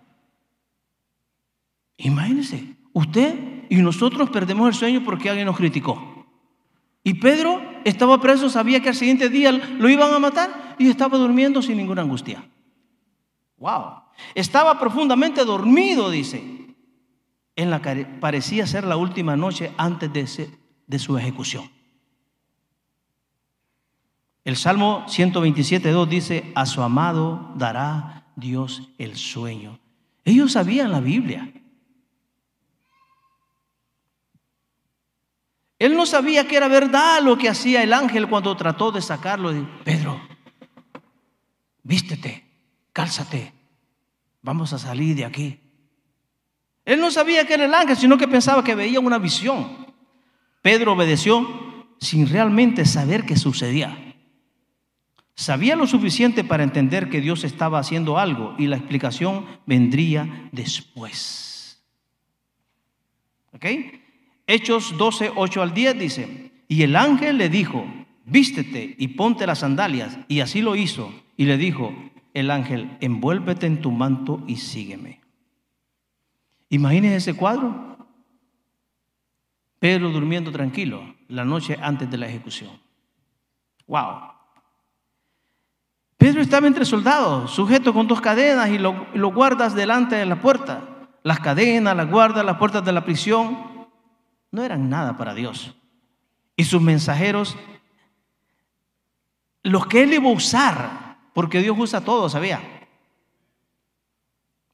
Imagínese, 1.97 2.75
usted 2.93 3.65
y 3.69 3.77
nosotros 3.77 4.29
perdemos 4.29 4.67
el 4.67 4.73
sueño 4.73 5.03
porque 5.03 5.29
alguien 5.29 5.47
nos 5.47 5.57
criticó. 5.57 6.27
Y 7.03 7.15
Pedro 7.15 7.61
estaba 7.83 8.19
preso, 8.19 8.49
sabía 8.49 8.81
que 8.81 8.89
al 8.89 8.95
siguiente 8.95 9.29
día 9.29 9.51
lo 9.51 9.89
iban 9.89 10.11
a 10.13 10.19
matar 10.19 10.75
y 10.79 10.89
estaba 10.89 11.17
durmiendo 11.17 11.61
sin 11.61 11.77
ninguna 11.77 12.01
angustia. 12.01 12.43
Wow. 13.57 14.01
Estaba 14.33 14.79
profundamente 14.79 15.45
dormido, 15.45 16.09
dice, 16.09 16.43
en 17.55 17.69
la 17.69 17.81
que 17.81 18.05
parecía 18.05 18.65
ser 18.65 18.85
la 18.85 18.97
última 18.97 19.35
noche 19.35 19.71
antes 19.77 20.11
de, 20.11 20.49
de 20.87 20.99
su 20.99 21.17
ejecución. 21.17 21.69
El 24.43 24.57
Salmo 24.57 25.05
127.2 25.07 26.07
dice, 26.07 26.51
a 26.55 26.65
su 26.65 26.81
amado 26.81 27.51
dará 27.55 28.27
Dios 28.35 28.89
el 28.97 29.15
sueño. 29.15 29.79
Ellos 30.23 30.51
sabían 30.51 30.91
la 30.91 30.99
Biblia. 30.99 31.51
Él 35.85 35.95
no 35.95 36.07
sabía 36.07 36.47
que 36.47 36.57
era 36.57 36.67
verdad 36.67 37.21
lo 37.21 37.37
que 37.37 37.47
hacía 37.47 37.83
el 37.83 37.93
ángel 37.93 38.27
cuando 38.27 38.57
trató 38.57 38.91
de 38.91 39.03
sacarlo. 39.03 39.53
Pedro, 39.83 40.19
vístete, 41.83 42.43
cálzate, 42.91 43.53
vamos 44.41 44.73
a 44.73 44.79
salir 44.79 45.15
de 45.15 45.25
aquí. 45.25 45.59
Él 46.85 46.99
no 46.99 47.11
sabía 47.11 47.45
que 47.45 47.53
era 47.53 47.65
el 47.65 47.73
ángel, 47.75 47.95
sino 47.95 48.17
que 48.17 48.27
pensaba 48.27 48.63
que 48.63 48.73
veía 48.73 48.99
una 48.99 49.19
visión. 49.19 49.85
Pedro 50.63 50.93
obedeció 50.93 51.87
sin 51.99 52.27
realmente 52.27 52.85
saber 52.85 53.23
qué 53.23 53.37
sucedía. 53.37 53.95
Sabía 55.35 55.75
lo 55.75 55.85
suficiente 55.85 56.43
para 56.43 56.63
entender 56.63 57.11
que 57.11 57.21
Dios 57.21 57.43
estaba 57.43 57.77
haciendo 57.77 58.17
algo 58.17 58.55
y 58.57 58.65
la 58.65 58.77
explicación 58.77 59.45
vendría 59.67 60.49
después. 60.51 61.85
¿Ok? 63.53 63.65
Hechos 64.47 64.97
12, 64.97 65.31
8 65.35 65.61
al 65.61 65.73
10 65.73 65.99
dice, 65.99 66.51
y 66.67 66.83
el 66.83 66.95
ángel 66.95 67.37
le 67.37 67.49
dijo, 67.49 67.85
vístete 68.25 68.95
y 68.97 69.09
ponte 69.09 69.47
las 69.47 69.59
sandalias. 69.59 70.17
Y 70.27 70.39
así 70.41 70.61
lo 70.61 70.75
hizo. 70.75 71.13
Y 71.37 71.45
le 71.45 71.57
dijo 71.57 71.93
el 72.33 72.51
ángel, 72.51 72.97
envuélvete 73.01 73.65
en 73.65 73.81
tu 73.81 73.91
manto 73.91 74.43
y 74.47 74.57
sígueme. 74.57 75.21
Imagínese 76.69 77.15
ese 77.17 77.33
cuadro. 77.33 77.97
Pedro 79.79 80.09
durmiendo 80.09 80.51
tranquilo 80.51 81.15
la 81.27 81.45
noche 81.45 81.77
antes 81.81 82.09
de 82.09 82.17
la 82.17 82.27
ejecución. 82.27 82.71
Wow. 83.87 84.31
Pedro 86.17 86.41
estaba 86.41 86.65
entre 86.65 86.85
soldados, 86.85 87.51
sujeto 87.51 87.93
con 87.93 88.07
dos 88.07 88.21
cadenas 88.21 88.69
y 88.69 88.77
lo 88.79 89.31
guardas 89.31 89.75
delante 89.75 90.15
de 90.15 90.25
la 90.25 90.41
puerta. 90.41 91.07
Las 91.23 91.39
cadenas, 91.39 91.95
las 91.95 92.09
guardas, 92.09 92.45
las 92.45 92.57
puertas 92.57 92.83
de 92.83 92.91
la 92.91 93.03
prisión 93.03 93.74
no 94.55 94.63
eran 94.63 94.89
nada 94.89 95.17
para 95.17 95.33
Dios. 95.33 95.75
Y 96.55 96.63
sus 96.63 96.81
mensajeros, 96.81 97.55
los 99.61 99.85
que 99.87 100.03
él 100.03 100.13
iba 100.13 100.29
a 100.29 100.33
usar, 100.33 101.17
porque 101.33 101.61
Dios 101.61 101.77
usa 101.77 102.01
todo, 102.01 102.29
¿sabía? 102.29 102.61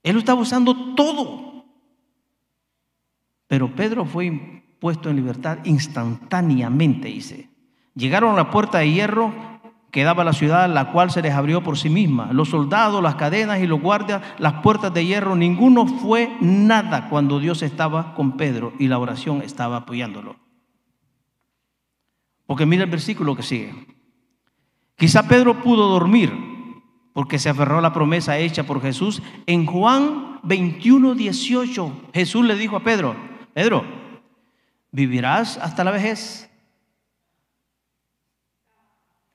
Él 0.04 0.18
estaba 0.18 0.40
usando 0.40 0.96
todo. 0.96 1.66
Pero 3.48 3.76
Pedro 3.76 4.06
fue 4.06 4.64
puesto 4.80 5.10
en 5.10 5.18
libertad 5.18 5.60
instantáneamente, 5.66 7.10
dice. 7.10 7.50
Llegaron 7.96 8.34
a 8.34 8.38
la 8.38 8.52
puerta 8.52 8.78
de 8.80 8.92
hierro 8.92 9.51
quedaba 9.92 10.24
la 10.24 10.34
ciudad, 10.34 10.70
la 10.70 10.92
cual 10.92 11.12
se 11.12 11.22
les 11.22 11.34
abrió 11.34 11.62
por 11.62 11.78
sí 11.78 11.90
misma. 11.90 12.30
Los 12.32 12.50
soldados, 12.50 13.04
las 13.04 13.16
cadenas 13.16 13.60
y 13.60 13.68
los 13.68 13.82
guardias, 13.82 14.22
las 14.40 14.62
puertas 14.62 14.94
de 14.94 15.06
hierro, 15.06 15.36
ninguno 15.36 15.86
fue 15.86 16.36
nada 16.40 17.10
cuando 17.10 17.40
Dios 17.40 17.62
estaba 17.62 18.16
con 18.16 18.38
Pedro 18.38 18.74
y 18.80 18.88
la 18.88 19.00
oración 19.00 19.42
estaba 19.42 19.78
apoyándolo. 19.78 20.38
Porque 22.46 22.66
mira 22.66 22.84
el 22.84 22.90
versículo 22.90 23.36
que 23.36 23.44
sigue. 23.44 23.74
Quizá 24.96 25.28
Pedro 25.28 25.62
pudo 25.62 25.88
dormir 25.88 26.32
porque 27.14 27.40
se 27.40 27.50
aferró 27.50 27.80
a 27.80 27.82
la 27.82 27.94
promesa 27.94 28.38
hecha 28.38 28.64
por 28.64 28.82
Jesús. 28.82 29.22
En 29.46 29.66
Juan 29.66 30.40
21, 30.44 31.16
18, 31.16 32.02
Jesús 32.14 32.46
le 32.46 32.56
dijo 32.56 32.76
a 32.76 32.84
Pedro, 32.84 33.16
Pedro, 33.54 33.84
¿vivirás 34.92 35.58
hasta 35.58 35.84
la 35.84 35.92
vejez? 35.92 36.51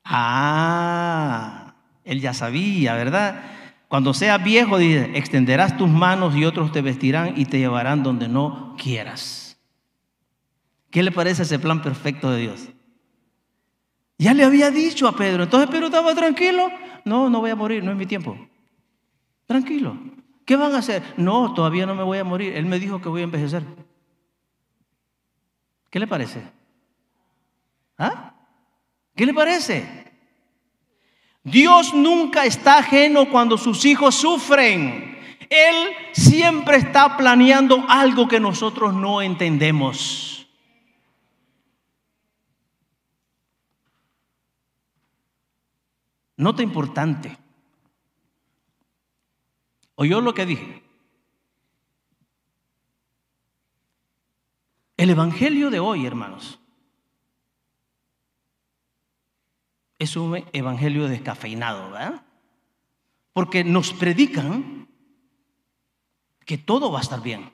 Ah, 0.09 1.73
él 2.05 2.21
ya 2.21 2.33
sabía, 2.33 2.93
¿verdad? 2.93 3.43
Cuando 3.89 4.13
seas 4.13 4.41
viejo, 4.41 4.77
dice, 4.77 5.11
extenderás 5.15 5.77
tus 5.77 5.89
manos 5.89 6.35
y 6.35 6.45
otros 6.45 6.71
te 6.71 6.81
vestirán 6.81 7.33
y 7.37 7.45
te 7.45 7.59
llevarán 7.59 8.03
donde 8.03 8.29
no 8.29 8.75
quieras. 8.77 9.57
¿Qué 10.89 11.03
le 11.03 11.11
parece 11.11 11.43
ese 11.43 11.59
plan 11.59 11.81
perfecto 11.81 12.31
de 12.31 12.39
Dios? 12.39 12.69
Ya 14.17 14.33
le 14.33 14.45
había 14.45 14.71
dicho 14.71 15.07
a 15.07 15.15
Pedro, 15.15 15.43
entonces 15.43 15.69
Pedro 15.69 15.87
estaba 15.87 16.15
tranquilo. 16.15 16.69
No, 17.03 17.29
no 17.29 17.41
voy 17.41 17.51
a 17.51 17.55
morir, 17.55 17.83
no 17.83 17.91
es 17.91 17.97
mi 17.97 18.05
tiempo. 18.05 18.37
Tranquilo. 19.45 19.97
¿Qué 20.45 20.55
van 20.55 20.73
a 20.73 20.77
hacer? 20.77 21.03
No, 21.17 21.53
todavía 21.53 21.85
no 21.85 21.95
me 21.95 22.03
voy 22.03 22.17
a 22.17 22.23
morir. 22.23 22.53
Él 22.53 22.65
me 22.65 22.79
dijo 22.79 23.01
que 23.01 23.09
voy 23.09 23.21
a 23.21 23.25
envejecer. 23.25 23.63
¿Qué 25.89 25.99
le 25.99 26.07
parece? 26.07 26.41
¿Ah? 27.97 28.26
¿Qué 29.17 29.25
le 29.25 29.33
parece? 29.33 30.05
Dios 31.43 31.91
nunca 31.93 32.45
está 32.45 32.77
ajeno 32.77 33.31
cuando 33.31 33.57
sus 33.57 33.83
hijos 33.83 34.13
sufren. 34.13 35.17
Él 35.49 35.87
siempre 36.13 36.77
está 36.77 37.17
planeando 37.17 37.83
algo 37.89 38.27
que 38.27 38.39
nosotros 38.39 38.93
no 38.93 39.23
entendemos. 39.23 40.47
Nota 46.35 46.61
importante. 46.61 47.35
¿Oyó 49.95 50.21
lo 50.21 50.35
que 50.35 50.45
dije? 50.45 50.83
El 54.95 55.09
Evangelio 55.09 55.71
de 55.71 55.79
hoy, 55.79 56.05
hermanos, 56.05 56.59
es 59.99 60.15
un 60.15 60.43
evangelio 60.53 61.07
descafeinado, 61.07 61.91
¿verdad? 61.91 62.25
Porque 63.33 63.63
nos 63.63 63.93
predican 63.93 64.87
que 66.45 66.57
todo 66.57 66.91
va 66.91 66.99
a 66.99 67.01
estar 67.01 67.21
bien. 67.21 67.51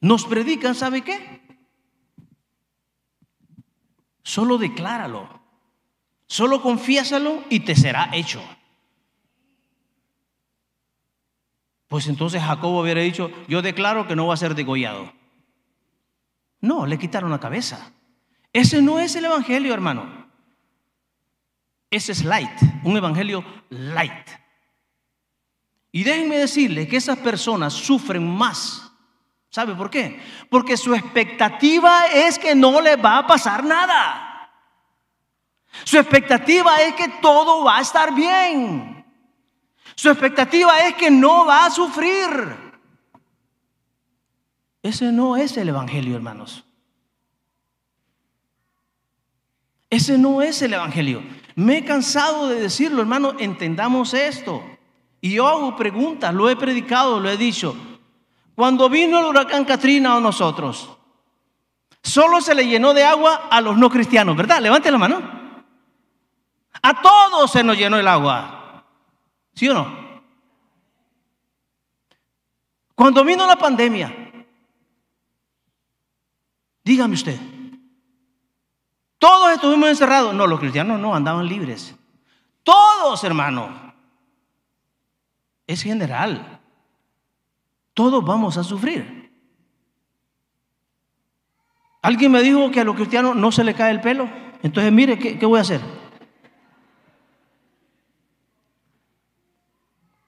Nos 0.00 0.24
predican, 0.24 0.74
¿sabe 0.74 1.02
qué? 1.02 1.40
Solo 4.22 4.58
decláralo. 4.58 5.40
Solo 6.26 6.62
confiésalo 6.62 7.44
y 7.50 7.60
te 7.60 7.76
será 7.76 8.10
hecho. 8.12 8.42
Pues 11.88 12.08
entonces 12.08 12.42
Jacobo 12.42 12.80
hubiera 12.80 13.02
dicho, 13.02 13.30
yo 13.48 13.60
declaro 13.60 14.08
que 14.08 14.16
no 14.16 14.26
va 14.26 14.34
a 14.34 14.38
ser 14.38 14.54
degollado. 14.54 15.12
No, 16.60 16.86
le 16.86 16.98
quitaron 16.98 17.30
la 17.30 17.38
cabeza. 17.38 17.92
Ese 18.52 18.82
no 18.82 18.98
es 18.98 19.14
el 19.16 19.24
Evangelio, 19.24 19.72
hermano. 19.72 20.22
Ese 21.92 22.12
es 22.12 22.24
light, 22.24 22.50
un 22.84 22.96
evangelio 22.96 23.44
light. 23.68 24.30
Y 25.92 26.04
déjenme 26.04 26.38
decirles 26.38 26.88
que 26.88 26.96
esas 26.96 27.18
personas 27.18 27.74
sufren 27.74 28.26
más. 28.26 28.90
¿Sabe 29.50 29.74
por 29.74 29.90
qué? 29.90 30.18
Porque 30.48 30.78
su 30.78 30.94
expectativa 30.94 32.06
es 32.06 32.38
que 32.38 32.54
no 32.54 32.80
les 32.80 32.96
va 32.96 33.18
a 33.18 33.26
pasar 33.26 33.62
nada. 33.62 34.50
Su 35.84 35.98
expectativa 35.98 36.80
es 36.80 36.94
que 36.94 37.08
todo 37.20 37.62
va 37.62 37.76
a 37.76 37.82
estar 37.82 38.14
bien. 38.14 39.04
Su 39.94 40.08
expectativa 40.08 40.78
es 40.86 40.94
que 40.94 41.10
no 41.10 41.44
va 41.44 41.66
a 41.66 41.70
sufrir. 41.70 42.72
Ese 44.82 45.12
no 45.12 45.36
es 45.36 45.58
el 45.58 45.68
Evangelio, 45.68 46.16
hermanos. 46.16 46.64
Ese 49.92 50.16
no 50.16 50.40
es 50.40 50.62
el 50.62 50.72
Evangelio. 50.72 51.22
Me 51.54 51.76
he 51.76 51.84
cansado 51.84 52.48
de 52.48 52.58
decirlo, 52.58 53.02
hermano, 53.02 53.34
entendamos 53.38 54.14
esto. 54.14 54.64
Y 55.20 55.34
yo 55.34 55.46
hago 55.46 55.76
preguntas, 55.76 56.32
lo 56.32 56.48
he 56.48 56.56
predicado, 56.56 57.20
lo 57.20 57.28
he 57.28 57.36
dicho. 57.36 57.76
Cuando 58.54 58.88
vino 58.88 59.18
el 59.18 59.26
huracán 59.26 59.66
Katrina 59.66 60.16
a 60.16 60.20
nosotros, 60.20 60.96
solo 62.02 62.40
se 62.40 62.54
le 62.54 62.66
llenó 62.66 62.94
de 62.94 63.04
agua 63.04 63.48
a 63.50 63.60
los 63.60 63.76
no 63.76 63.90
cristianos, 63.90 64.34
¿verdad? 64.34 64.62
Levante 64.62 64.90
la 64.90 64.96
mano. 64.96 65.20
A 66.80 67.02
todos 67.02 67.52
se 67.52 67.62
nos 67.62 67.76
llenó 67.76 67.98
el 67.98 68.08
agua. 68.08 68.86
¿Sí 69.52 69.68
o 69.68 69.74
no? 69.74 70.22
Cuando 72.94 73.22
vino 73.24 73.46
la 73.46 73.56
pandemia, 73.56 74.32
dígame 76.82 77.12
usted, 77.12 77.38
todos 79.22 79.52
estuvimos 79.52 79.88
encerrados. 79.88 80.34
No, 80.34 80.48
los 80.48 80.58
cristianos 80.58 80.98
no, 80.98 81.14
andaban 81.14 81.46
libres. 81.46 81.94
Todos, 82.64 83.22
hermano. 83.22 83.94
Es 85.64 85.80
general. 85.80 86.58
Todos 87.94 88.24
vamos 88.24 88.56
a 88.58 88.64
sufrir. 88.64 89.32
Alguien 92.02 92.32
me 92.32 92.42
dijo 92.42 92.72
que 92.72 92.80
a 92.80 92.84
los 92.84 92.96
cristianos 92.96 93.36
no 93.36 93.52
se 93.52 93.62
le 93.62 93.74
cae 93.74 93.92
el 93.92 94.00
pelo. 94.00 94.28
Entonces, 94.60 94.92
mire, 94.92 95.16
¿qué, 95.16 95.38
qué 95.38 95.46
voy 95.46 95.58
a 95.58 95.62
hacer? 95.62 95.80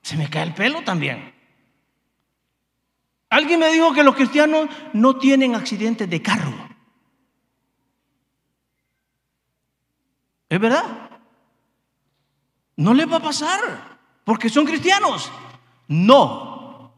Se 0.03 0.17
me 0.17 0.31
cae 0.31 0.45
el 0.45 0.55
pelo 0.55 0.85
también. 0.85 1.35
Alguien 3.29 3.59
me 3.59 3.73
dijo 3.73 3.93
que 3.93 4.05
los 4.05 4.15
cristianos 4.15 4.69
no 4.93 5.19
tienen 5.19 5.57
accidentes 5.57 6.09
de 6.09 6.23
carro. 6.23 6.74
¿Es 10.55 10.61
verdad? 10.61 11.11
No 12.77 12.95
les 12.95 13.11
va 13.11 13.17
a 13.17 13.21
pasar 13.21 13.59
porque 14.23 14.49
son 14.49 14.65
cristianos. 14.65 15.29
No. 15.89 16.93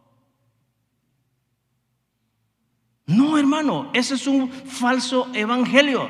No, 3.06 3.38
hermano, 3.38 3.90
ese 3.94 4.16
es 4.16 4.26
un 4.26 4.50
falso 4.50 5.30
evangelio. 5.32 6.06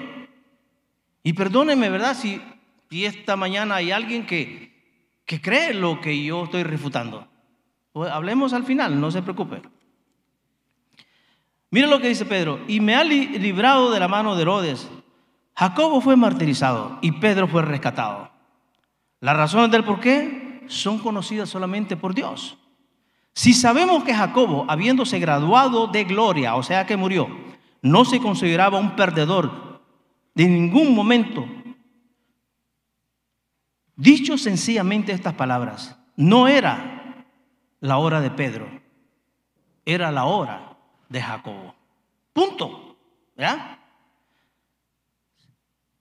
Y 1.22 1.34
perdónenme, 1.34 1.88
¿verdad? 1.88 2.16
Si, 2.16 2.42
esta 2.90 3.36
mañana 3.36 3.76
hay 3.76 3.92
alguien 3.92 4.26
que, 4.26 4.98
que 5.24 5.40
cree 5.40 5.72
lo 5.72 6.00
que 6.00 6.20
yo 6.24 6.42
estoy 6.42 6.64
refutando. 6.64 7.28
Pues 7.92 8.10
hablemos 8.10 8.54
al 8.54 8.64
final, 8.64 9.00
no 9.00 9.12
se 9.12 9.22
preocupe. 9.22 9.62
Mire 11.70 11.86
lo 11.86 12.00
que 12.00 12.08
dice 12.08 12.24
Pedro. 12.24 12.64
Y 12.66 12.80
me 12.80 12.96
ha 12.96 13.04
librado 13.04 13.92
de 13.92 14.00
la 14.00 14.08
mano 14.08 14.34
de 14.34 14.42
Herodes 14.42 14.90
Jacobo 15.56 16.00
fue 16.00 16.16
martirizado 16.16 16.98
y 17.00 17.12
Pedro 17.12 17.48
fue 17.48 17.62
rescatado. 17.62 18.30
Las 19.20 19.36
razones 19.36 19.70
del 19.70 19.84
por 19.84 20.00
qué 20.00 20.64
son 20.68 20.98
conocidas 20.98 21.48
solamente 21.48 21.96
por 21.96 22.14
Dios. 22.14 22.58
Si 23.32 23.54
sabemos 23.54 24.04
que 24.04 24.14
Jacobo, 24.14 24.66
habiéndose 24.68 25.18
graduado 25.18 25.86
de 25.86 26.04
gloria, 26.04 26.56
o 26.56 26.62
sea 26.62 26.86
que 26.86 26.96
murió, 26.96 27.28
no 27.82 28.04
se 28.04 28.20
consideraba 28.20 28.78
un 28.78 28.96
perdedor 28.96 29.82
de 30.34 30.46
ningún 30.46 30.94
momento, 30.94 31.46
dicho 33.94 34.36
sencillamente 34.36 35.12
estas 35.12 35.34
palabras, 35.34 35.98
no 36.16 36.48
era 36.48 37.26
la 37.80 37.96
hora 37.98 38.20
de 38.20 38.30
Pedro, 38.30 38.68
era 39.86 40.10
la 40.10 40.24
hora 40.24 40.76
de 41.08 41.22
Jacobo. 41.22 41.74
Punto. 42.32 42.96
¿Ya? 43.36 43.75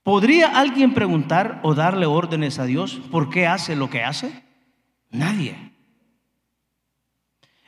¿Podría 0.06 0.60
alguien 0.60 0.94
preguntar 0.94 1.62
o 1.64 1.74
darle 1.74 2.06
órdenes 2.06 2.60
a 2.60 2.66
Dios 2.66 3.02
por 3.10 3.32
qué 3.32 3.48
hace 3.48 3.76
lo 3.76 3.90
que 3.90 4.04
hace? 4.04 4.44
Nadie. 5.10 5.74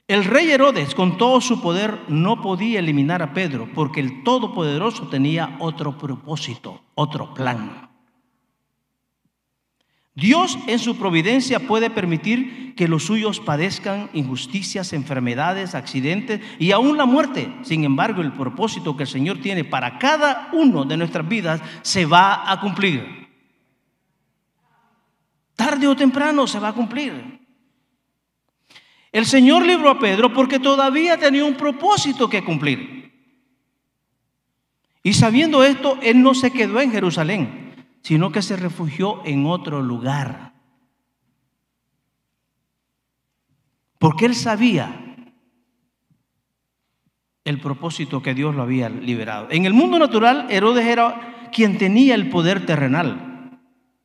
El 0.08 0.24
rey 0.24 0.52
Herodes, 0.52 0.94
con 0.94 1.18
todo 1.18 1.42
su 1.42 1.60
poder, 1.60 2.00
no 2.10 2.44
podía 2.44 2.78
eliminar 2.78 3.24
a 3.24 3.34
Pedro 3.34 3.68
porque 3.74 4.02
el 4.02 4.22
Todopoderoso 4.24 5.08
tenía 5.08 5.58
otro 5.60 5.98
propósito, 5.98 6.80
otro 6.94 7.34
plan. 7.34 7.87
Dios 10.18 10.58
en 10.66 10.80
su 10.80 10.98
providencia 10.98 11.60
puede 11.60 11.92
permitir 11.92 12.74
que 12.76 12.88
los 12.88 13.04
suyos 13.04 13.40
padezcan 13.40 14.10
injusticias, 14.14 14.92
enfermedades, 14.94 15.76
accidentes 15.76 16.42
y 16.58 16.72
aún 16.72 16.98
la 16.98 17.06
muerte. 17.06 17.54
Sin 17.62 17.84
embargo, 17.84 18.24
el 18.24 18.34
propósito 18.34 18.98
que 18.98 19.04
el 19.04 19.10
Señor 19.10 19.42
tiene 19.42 19.64
para 19.64 20.00
cada 20.00 20.50
uno 20.54 20.86
de 20.86 20.98
nuestras 20.98 21.30
vidas 21.30 21.62
se 21.84 22.08
va 22.08 22.52
a 22.52 22.60
cumplir. 22.60 23.28
Tarde 25.56 25.86
o 25.86 25.96
temprano 25.96 26.48
se 26.48 26.58
va 26.58 26.70
a 26.70 26.74
cumplir. 26.74 27.40
El 29.12 29.28
Señor 29.28 29.68
libró 29.68 29.92
a 29.92 30.00
Pedro 30.00 30.34
porque 30.34 30.58
todavía 30.58 31.20
tenía 31.20 31.46
un 31.46 31.54
propósito 31.54 32.28
que 32.28 32.44
cumplir. 32.44 33.14
Y 35.04 35.14
sabiendo 35.14 35.64
esto, 35.64 36.00
él 36.02 36.24
no 36.24 36.34
se 36.34 36.50
quedó 36.50 36.82
en 36.82 36.92
Jerusalén 36.92 37.67
sino 38.02 38.32
que 38.32 38.42
se 38.42 38.56
refugió 38.56 39.26
en 39.26 39.46
otro 39.46 39.82
lugar. 39.82 40.54
Porque 44.00 44.26
él 44.26 44.36
sabía 44.36 45.04
el 47.44 47.60
propósito 47.60 48.22
que 48.22 48.34
Dios 48.34 48.56
lo 48.56 48.64
había 48.64 48.90
liberado. 48.90 49.48
En 49.50 49.66
el 49.66 49.74
mundo 49.74 49.98
natural, 49.98 50.48
Herodes 50.50 50.86
era 50.86 51.50
quien 51.52 51.78
tenía 51.78 52.16
el 52.16 52.30
poder 52.30 52.66
terrenal. 52.66 53.60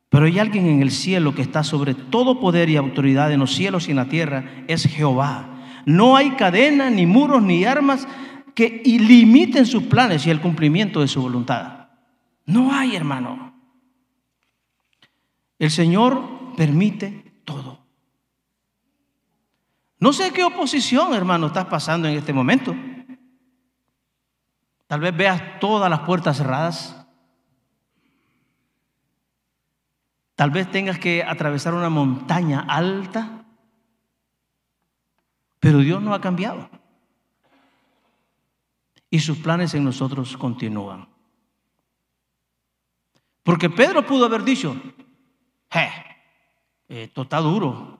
Pero 0.08 0.26
hay 0.26 0.38
alguien 0.38 0.66
en 0.66 0.82
el 0.82 0.90
cielo 0.90 1.34
que 1.34 1.42
está 1.42 1.64
sobre 1.64 1.94
todo 1.94 2.38
poder 2.38 2.70
y 2.70 2.76
autoridad 2.76 3.32
en 3.32 3.40
los 3.40 3.54
cielos 3.54 3.88
y 3.88 3.90
en 3.92 3.96
la 3.96 4.08
tierra, 4.08 4.64
es 4.68 4.84
Jehová. 4.84 5.48
No 5.86 6.16
hay 6.16 6.32
cadena, 6.32 6.90
ni 6.90 7.06
muros, 7.06 7.42
ni 7.42 7.64
armas 7.64 8.06
que 8.54 8.82
limiten 8.84 9.66
sus 9.66 9.84
planes 9.84 10.26
y 10.26 10.30
el 10.30 10.40
cumplimiento 10.40 11.00
de 11.00 11.08
su 11.08 11.20
voluntad. 11.22 11.88
No 12.46 12.72
hay, 12.72 12.94
hermano. 12.94 13.51
El 15.62 15.70
Señor 15.70 16.56
permite 16.56 17.40
todo. 17.44 17.86
No 20.00 20.12
sé 20.12 20.32
qué 20.32 20.42
oposición, 20.42 21.14
hermano, 21.14 21.46
estás 21.46 21.66
pasando 21.66 22.08
en 22.08 22.16
este 22.16 22.32
momento. 22.32 22.74
Tal 24.88 24.98
vez 24.98 25.16
veas 25.16 25.60
todas 25.60 25.88
las 25.88 26.00
puertas 26.00 26.38
cerradas. 26.38 27.06
Tal 30.34 30.50
vez 30.50 30.68
tengas 30.68 30.98
que 30.98 31.22
atravesar 31.22 31.74
una 31.74 31.88
montaña 31.88 32.66
alta. 32.68 33.44
Pero 35.60 35.78
Dios 35.78 36.02
no 36.02 36.12
ha 36.12 36.20
cambiado. 36.20 36.68
Y 39.10 39.20
sus 39.20 39.38
planes 39.38 39.74
en 39.74 39.84
nosotros 39.84 40.36
continúan. 40.36 41.08
Porque 43.44 43.70
Pedro 43.70 44.04
pudo 44.04 44.24
haber 44.24 44.42
dicho, 44.42 44.74
esto 46.88 47.22
está 47.22 47.38
duro. 47.38 47.98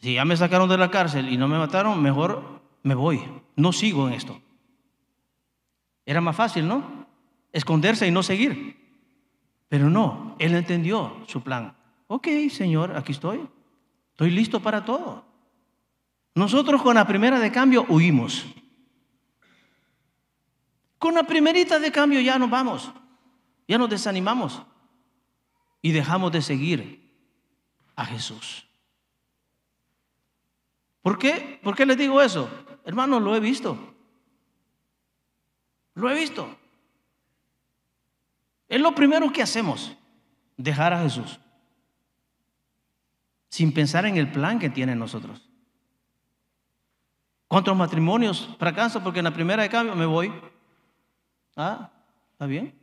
Si 0.00 0.14
ya 0.14 0.24
me 0.24 0.36
sacaron 0.36 0.68
de 0.68 0.76
la 0.76 0.90
cárcel 0.90 1.28
y 1.28 1.36
no 1.36 1.48
me 1.48 1.58
mataron, 1.58 2.02
mejor 2.02 2.60
me 2.82 2.94
voy. 2.94 3.22
No 3.56 3.72
sigo 3.72 4.08
en 4.08 4.14
esto. 4.14 4.40
Era 6.04 6.20
más 6.20 6.36
fácil, 6.36 6.66
¿no? 6.66 7.06
Esconderse 7.52 8.06
y 8.06 8.10
no 8.10 8.22
seguir. 8.22 8.76
Pero 9.68 9.88
no, 9.88 10.36
él 10.38 10.54
entendió 10.54 11.24
su 11.26 11.42
plan. 11.42 11.74
Ok, 12.08 12.28
Señor, 12.50 12.96
aquí 12.96 13.12
estoy. 13.12 13.48
Estoy 14.10 14.30
listo 14.30 14.60
para 14.60 14.84
todo. 14.84 15.24
Nosotros 16.34 16.82
con 16.82 16.94
la 16.94 17.06
primera 17.06 17.38
de 17.38 17.52
cambio 17.52 17.86
huimos. 17.88 18.44
Con 20.98 21.14
la 21.14 21.22
primerita 21.22 21.78
de 21.78 21.92
cambio 21.92 22.20
ya 22.20 22.38
nos 22.38 22.50
vamos. 22.50 22.92
Ya 23.66 23.78
nos 23.78 23.88
desanimamos 23.88 24.62
y 25.82 25.90
dejamos 25.92 26.32
de 26.32 26.40
seguir 26.40 27.12
a 27.96 28.06
Jesús. 28.06 28.66
¿Por 31.02 31.18
qué? 31.18 31.60
¿Por 31.62 31.76
qué 31.76 31.84
les 31.84 31.98
digo 31.98 32.22
eso? 32.22 32.48
Hermano, 32.84 33.18
lo 33.18 33.34
he 33.34 33.40
visto. 33.40 33.76
Lo 35.94 36.08
he 36.08 36.14
visto. 36.14 36.56
Es 38.68 38.80
lo 38.80 38.94
primero 38.94 39.30
que 39.32 39.42
hacemos, 39.42 39.94
dejar 40.56 40.92
a 40.94 41.02
Jesús. 41.02 41.38
sin 43.50 43.74
pensar 43.74 44.06
en 44.06 44.16
el 44.16 44.32
plan 44.32 44.58
que 44.58 44.70
tiene 44.70 44.96
nosotros. 44.96 45.46
¿Cuántos 47.48 47.76
matrimonios 47.76 48.48
fracasan 48.58 49.04
porque 49.04 49.18
en 49.18 49.26
la 49.26 49.34
primera 49.34 49.62
de 49.62 49.68
cambio 49.68 49.94
me 49.94 50.06
voy? 50.06 50.32
Ah, 51.54 51.90
¿está 52.32 52.46
bien? 52.46 52.81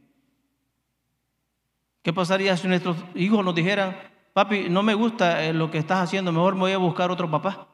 ¿Qué 2.10 2.14
pasaría 2.14 2.58
si 2.58 2.68
nuestros 2.68 2.98
hijos 3.14 3.46
nos 3.46 3.54
dijeran, 3.54 3.96
papi, 4.34 4.68
no 4.68 4.82
me 4.82 4.96
gusta 4.96 5.44
eh, 5.44 5.54
lo 5.54 5.70
que 5.70 5.78
estás 5.78 6.00
haciendo, 6.00 6.32
mejor 6.32 6.56
me 6.56 6.62
voy 6.62 6.72
a 6.72 6.80
buscar 6.80 7.12
otro 7.12 7.30
papá? 7.30 7.68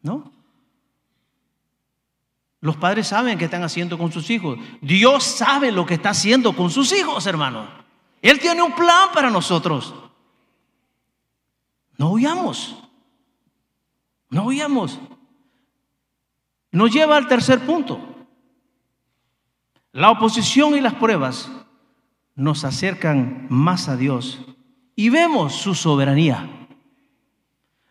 ¿No? 0.00 0.30
Los 2.60 2.76
padres 2.76 3.08
saben 3.08 3.36
qué 3.36 3.46
están 3.46 3.64
haciendo 3.64 3.98
con 3.98 4.12
sus 4.12 4.30
hijos. 4.30 4.60
Dios 4.80 5.24
sabe 5.24 5.72
lo 5.72 5.84
que 5.84 5.94
está 5.94 6.10
haciendo 6.10 6.54
con 6.54 6.70
sus 6.70 6.92
hijos, 6.92 7.26
hermano. 7.26 7.66
Él 8.20 8.38
tiene 8.38 8.62
un 8.62 8.76
plan 8.76 9.08
para 9.12 9.28
nosotros. 9.28 9.92
No 11.98 12.12
huyamos. 12.12 12.76
No 14.28 14.44
huyamos. 14.44 15.00
Nos 16.70 16.92
lleva 16.92 17.16
al 17.16 17.26
tercer 17.26 17.66
punto. 17.66 17.98
La 19.90 20.12
oposición 20.12 20.76
y 20.76 20.80
las 20.80 20.94
pruebas 20.94 21.50
nos 22.34 22.64
acercan 22.64 23.46
más 23.50 23.88
a 23.88 23.96
Dios 23.96 24.40
y 24.96 25.10
vemos 25.10 25.54
su 25.54 25.74
soberanía. 25.74 26.48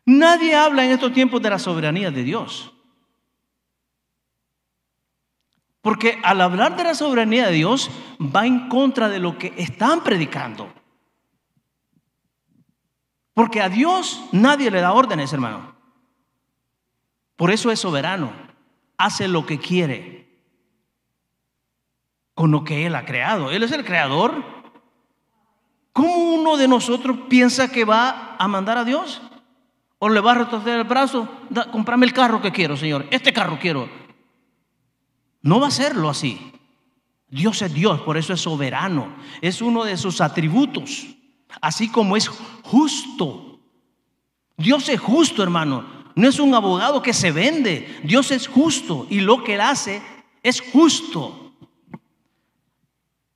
Nadie 0.06 0.56
habla 0.56 0.86
en 0.86 0.92
estos 0.92 1.14
tiempos 1.14 1.42
de 1.42 1.50
la 1.50 1.60
soberanía 1.60 2.12
de 2.12 2.24
Dios. 2.24 2.74
Porque 5.82 6.20
al 6.24 6.42
hablar 6.42 6.78
de 6.78 6.84
la 6.84 6.94
soberanía 6.94 7.48
de 7.48 7.54
Dios 7.54 7.90
va 8.20 8.46
en 8.46 8.70
contra 8.70 9.10
de 9.10 9.20
lo 9.20 9.38
que 9.38 9.54
están 9.58 10.04
predicando. 10.04 10.72
Porque 13.34 13.62
a 13.62 13.70
Dios 13.70 14.24
nadie 14.32 14.70
le 14.70 14.82
da 14.82 14.94
órdenes, 14.94 15.34
hermano. 15.34 15.76
Por 17.36 17.50
eso 17.50 17.72
es 17.72 17.80
soberano. 17.80 18.32
Hace 18.98 19.28
lo 19.28 19.48
que 19.48 19.58
quiere 19.58 20.21
con 22.42 22.50
lo 22.50 22.64
que 22.64 22.88
Él 22.88 22.96
ha 22.96 23.06
creado. 23.06 23.52
Él 23.52 23.62
es 23.62 23.72
el 23.72 23.86
creador. 23.86 24.44
¿Cómo 25.94 26.34
uno 26.34 26.58
de 26.58 26.68
nosotros 26.68 27.16
piensa 27.30 27.72
que 27.72 27.86
va 27.86 28.36
a 28.36 28.48
mandar 28.48 28.80
a 28.80 28.84
Dios? 28.84 29.22
¿O 30.00 30.10
le 30.10 30.22
va 30.22 30.32
a 30.32 30.36
retorcer 30.40 30.80
el 30.80 30.84
brazo? 30.86 31.30
comprame 31.72 32.08
el 32.08 32.14
carro 32.14 32.42
que 32.42 32.52
quiero, 32.52 32.76
Señor. 32.76 33.06
Este 33.12 33.32
carro 33.32 33.60
quiero. 33.62 33.88
No 35.44 35.60
va 35.60 35.68
a 35.68 35.70
serlo 35.70 36.10
así. 36.10 36.52
Dios 37.30 37.62
es 37.62 37.76
Dios, 37.76 38.02
por 38.02 38.18
eso 38.18 38.34
es 38.34 38.42
soberano. 38.42 39.14
Es 39.40 39.62
uno 39.62 39.84
de 39.84 39.96
sus 39.96 40.20
atributos. 40.20 41.06
Así 41.62 41.90
como 41.90 42.18
es 42.18 42.28
justo. 42.28 43.60
Dios 44.58 44.90
es 44.90 45.00
justo, 45.00 45.44
hermano. 45.44 45.86
No 46.16 46.28
es 46.28 46.40
un 46.40 46.56
abogado 46.56 47.04
que 47.04 47.14
se 47.14 47.32
vende. 47.32 48.00
Dios 48.04 48.32
es 48.32 48.48
justo 48.48 49.06
y 49.12 49.20
lo 49.20 49.44
que 49.44 49.54
él 49.54 49.62
hace 49.62 50.02
es 50.42 50.60
justo. 50.60 51.41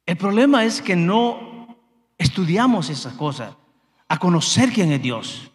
El 0.05 0.17
problema 0.17 0.63
es 0.63 0.81
que 0.81 0.95
no 0.95 1.75
estudiamos 2.17 2.89
esas 2.89 3.13
cosas, 3.13 3.55
a 4.07 4.19
conocer 4.19 4.71
quién 4.71 4.91
es 4.91 5.01
Dios. 5.01 5.51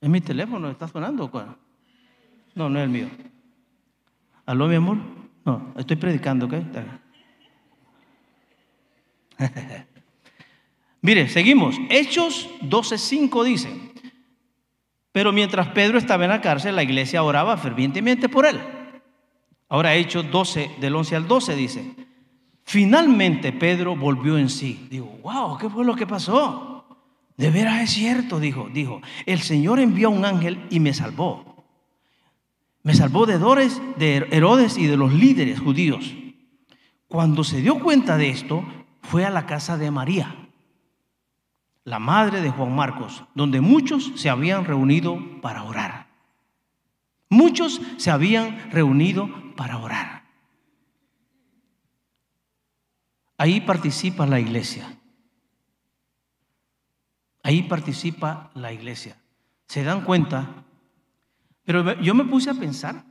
¿Es 0.00 0.08
mi 0.08 0.20
teléfono? 0.20 0.70
¿Está 0.70 0.88
sonando? 0.88 1.30
No, 2.54 2.70
no 2.70 2.78
es 2.78 2.84
el 2.84 2.90
mío. 2.90 3.08
¿Aló, 4.46 4.66
mi 4.66 4.76
amor? 4.76 4.98
No, 5.44 5.74
estoy 5.76 5.96
predicando, 5.96 6.46
¿ok? 6.46 6.54
Mire, 11.02 11.28
seguimos. 11.28 11.76
Hechos 11.90 12.48
12:5 12.62 13.44
dice, 13.44 13.86
pero 15.12 15.32
mientras 15.32 15.68
Pedro 15.68 15.98
estaba 15.98 16.24
en 16.24 16.30
la 16.30 16.40
cárcel, 16.40 16.76
la 16.76 16.82
iglesia 16.82 17.22
oraba 17.22 17.56
fervientemente 17.56 18.28
por 18.28 18.46
él. 18.46 18.58
Ahora 19.68 19.94
Hechos 19.94 20.30
12, 20.30 20.76
del 20.80 20.94
11 20.94 21.16
al 21.16 21.28
12 21.28 21.56
dice, 21.56 21.94
finalmente 22.66 23.52
Pedro 23.52 23.96
volvió 23.96 24.36
en 24.36 24.50
sí. 24.50 24.86
Digo, 24.90 25.18
wow, 25.22 25.56
¿qué 25.56 25.70
fue 25.70 25.84
lo 25.84 25.96
que 25.96 26.06
pasó? 26.06 26.84
De 27.36 27.50
veras 27.50 27.82
es 27.82 27.90
cierto, 27.90 28.40
dijo, 28.40 28.68
dijo, 28.72 29.00
el 29.24 29.40
Señor 29.40 29.78
envió 29.78 30.08
a 30.08 30.10
un 30.10 30.24
ángel 30.24 30.66
y 30.68 30.80
me 30.80 30.92
salvó. 30.92 31.64
Me 32.82 32.94
salvó 32.94 33.26
de, 33.26 33.38
Dores, 33.38 33.80
de 33.98 34.28
Herodes 34.30 34.78
y 34.78 34.86
de 34.86 34.96
los 34.96 35.12
líderes 35.12 35.60
judíos. 35.60 36.14
Cuando 37.08 37.44
se 37.44 37.60
dio 37.60 37.78
cuenta 37.78 38.16
de 38.16 38.30
esto, 38.30 38.64
fue 39.02 39.24
a 39.24 39.30
la 39.30 39.46
casa 39.46 39.76
de 39.76 39.90
María, 39.90 40.34
la 41.84 41.98
madre 41.98 42.40
de 42.40 42.50
Juan 42.50 42.74
Marcos, 42.74 43.24
donde 43.34 43.60
muchos 43.60 44.12
se 44.16 44.28
habían 44.28 44.64
reunido 44.64 45.18
para 45.40 45.62
orar. 45.62 46.06
Muchos 47.28 47.80
se 47.96 48.10
habían 48.10 48.70
reunido 48.70 49.28
para 49.56 49.78
orar. 49.78 50.25
Ahí 53.38 53.60
participa 53.60 54.26
la 54.26 54.40
iglesia. 54.40 54.98
Ahí 57.42 57.62
participa 57.62 58.50
la 58.54 58.72
iglesia. 58.72 59.16
¿Se 59.66 59.84
dan 59.84 60.02
cuenta 60.04 60.66
pero 61.66 62.00
yo 62.00 62.14
me 62.14 62.24
puse 62.24 62.48
a 62.48 62.54
pensar, 62.54 63.04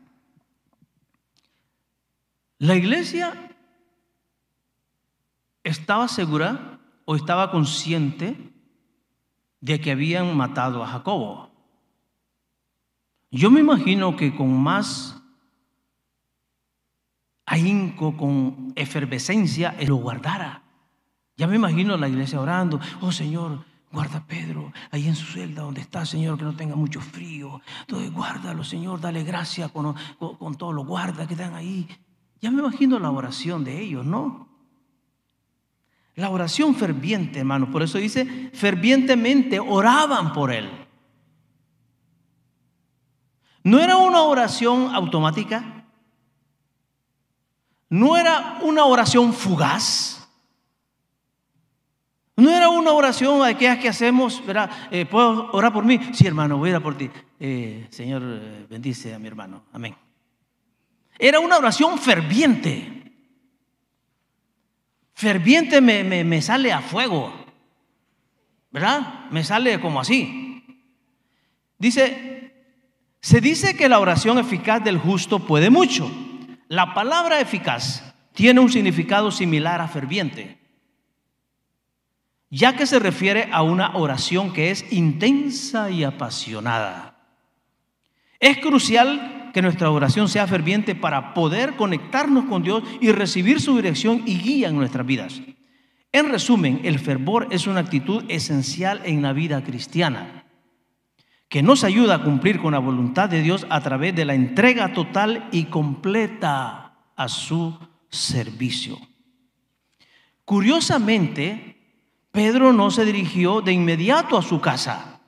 la 2.58 2.74
iglesia 2.74 3.52
estaba 5.62 6.08
segura 6.08 6.80
o 7.04 7.18
estaba 7.18 7.52
consciente 7.52 8.54
de 9.60 9.82
que 9.82 9.92
habían 9.92 10.38
matado 10.38 10.82
a 10.82 10.88
Jacobo. 10.88 11.52
Yo 13.30 13.52
me 13.52 13.60
imagino 13.60 14.16
que 14.16 14.34
con 14.34 14.58
más 14.58 15.22
ahínco, 17.46 18.18
con 18.18 18.74
efervescencia, 18.76 19.76
lo 19.88 19.98
guardara. 19.98 20.64
Ya 21.38 21.48
me 21.48 21.56
imagino 21.56 21.98
la 21.98 22.08
iglesia 22.08 22.40
orando, 22.40 22.80
oh 23.02 23.12
Señor, 23.12 23.66
Guarda 23.96 24.26
Pedro 24.28 24.74
ahí 24.92 25.08
en 25.08 25.16
su 25.16 25.26
celda 25.26 25.62
donde 25.62 25.80
está, 25.80 26.06
Señor, 26.06 26.38
que 26.38 26.44
no 26.44 26.54
tenga 26.54 26.76
mucho 26.76 27.00
frío. 27.00 27.62
Entonces, 27.80 28.12
guárdalo, 28.12 28.62
Señor, 28.66 29.00
dale 29.00 29.24
gracia 29.24 29.70
con, 29.70 29.96
con, 30.18 30.56
todos 30.56 30.76
los 30.76 30.86
guardas 30.86 31.28
que 31.28 31.34
están 31.34 31.56
ahí. 31.56 31.88
Ya 32.42 32.52
me 32.52 32.60
imagino 32.60 33.00
la 33.00 33.10
oración 33.10 33.64
de 33.64 33.80
ellos, 33.80 34.06
¿no? 34.06 34.50
La 36.16 36.30
oración 36.30 36.76
ferviente, 36.76 37.40
hermano. 37.40 37.72
Por 37.72 37.84
eso 37.84 37.98
dice, 37.98 38.52
fervientemente 38.54 39.62
oraban 39.62 40.34
por 40.34 40.52
él. 40.52 40.70
No 43.64 43.80
era 43.80 43.96
una 43.96 44.24
oración 44.24 44.94
automática. 44.94 45.75
No 47.90 48.18
era 48.18 48.60
una 48.62 48.86
oración 48.86 49.34
fugaz. 49.34 50.28
No 52.38 52.52
era 52.52 52.70
una 52.70 52.92
oración 52.92 53.40
de 53.40 53.50
aquellas 53.50 53.80
que 53.80 53.88
hacemos, 53.88 54.46
¿verdad? 54.46 54.70
Eh, 54.92 55.06
¿Puedo 55.06 55.52
orar 55.52 55.72
por 55.72 55.86
mí? 55.86 56.00
Sí, 56.14 56.28
hermano, 56.28 56.58
voy 56.58 56.70
a 56.70 56.74
orar 56.74 56.84
por 56.84 56.98
ti. 56.98 57.10
Eh, 57.40 57.88
Señor, 57.90 58.22
eh, 58.26 58.66
bendice 58.70 59.14
a 59.14 59.20
mi 59.20 59.28
hermano. 59.28 59.64
Amén. 59.72 59.96
Era 61.18 61.40
una 61.40 61.58
oración 61.58 61.98
ferviente. 61.98 63.14
Ferviente 65.14 65.80
me, 65.80 66.04
me 66.26 66.42
sale 66.42 66.74
a 66.74 66.82
fuego. 66.82 67.34
¿Verdad? 68.70 69.30
Me 69.32 69.46
sale 69.46 69.80
como 69.80 70.02
así. 70.02 70.82
Dice, 71.78 72.54
se 73.22 73.40
dice 73.40 73.78
que 73.78 73.88
la 73.88 74.00
oración 74.00 74.38
eficaz 74.38 74.84
del 74.84 74.98
justo 74.98 75.40
puede 75.40 75.70
mucho. 75.70 76.12
La 76.68 76.94
palabra 76.94 77.40
eficaz 77.40 78.16
tiene 78.34 78.60
un 78.60 78.72
significado 78.72 79.32
similar 79.32 79.82
a 79.82 79.88
ferviente 79.88 80.66
ya 82.56 82.78
que 82.78 82.86
se 82.86 83.00
refiere 83.00 83.50
a 83.52 83.64
una 83.64 83.98
oración 83.98 84.54
que 84.54 84.72
es 84.72 84.86
intensa 84.94 85.92
y 85.92 86.06
apasionada. 86.06 87.18
Es 88.40 88.60
crucial 88.60 89.52
que 89.54 89.62
nuestra 89.62 89.90
oración 89.90 90.30
sea 90.30 90.48
ferviente 90.48 90.96
para 90.96 91.34
poder 91.34 91.76
conectarnos 91.76 92.46
con 92.46 92.64
Dios 92.64 92.84
y 93.02 93.12
recibir 93.12 93.60
su 93.60 93.76
dirección 93.76 94.24
y 94.26 94.38
guía 94.40 94.70
en 94.70 94.78
nuestras 94.78 95.06
vidas. 95.06 95.42
En 96.14 96.30
resumen, 96.30 96.80
el 96.86 97.00
fervor 97.00 97.50
es 97.52 97.68
una 97.68 97.82
actitud 97.82 98.24
esencial 98.30 99.02
en 99.04 99.22
la 99.22 99.34
vida 99.34 99.62
cristiana, 99.62 100.45
que 101.50 101.64
nos 101.64 101.84
ayuda 101.84 102.16
a 102.16 102.24
cumplir 102.24 102.62
con 102.62 102.74
la 102.74 102.80
voluntad 102.80 103.30
de 103.30 103.42
Dios 103.42 103.66
a 103.70 103.82
través 103.82 104.16
de 104.16 104.26
la 104.26 104.34
entrega 104.34 104.94
total 104.94 105.48
y 105.52 105.66
completa 105.66 106.94
a 107.16 107.28
su 107.28 107.78
servicio. 108.10 108.98
Curiosamente, 110.44 111.76
Pedro 112.32 112.74
no 112.74 112.92
se 112.92 113.06
dirigió 113.06 113.62
de 113.62 113.74
inmediato 113.74 114.38
a 114.38 114.42
su 114.42 114.60
casa, 114.60 115.22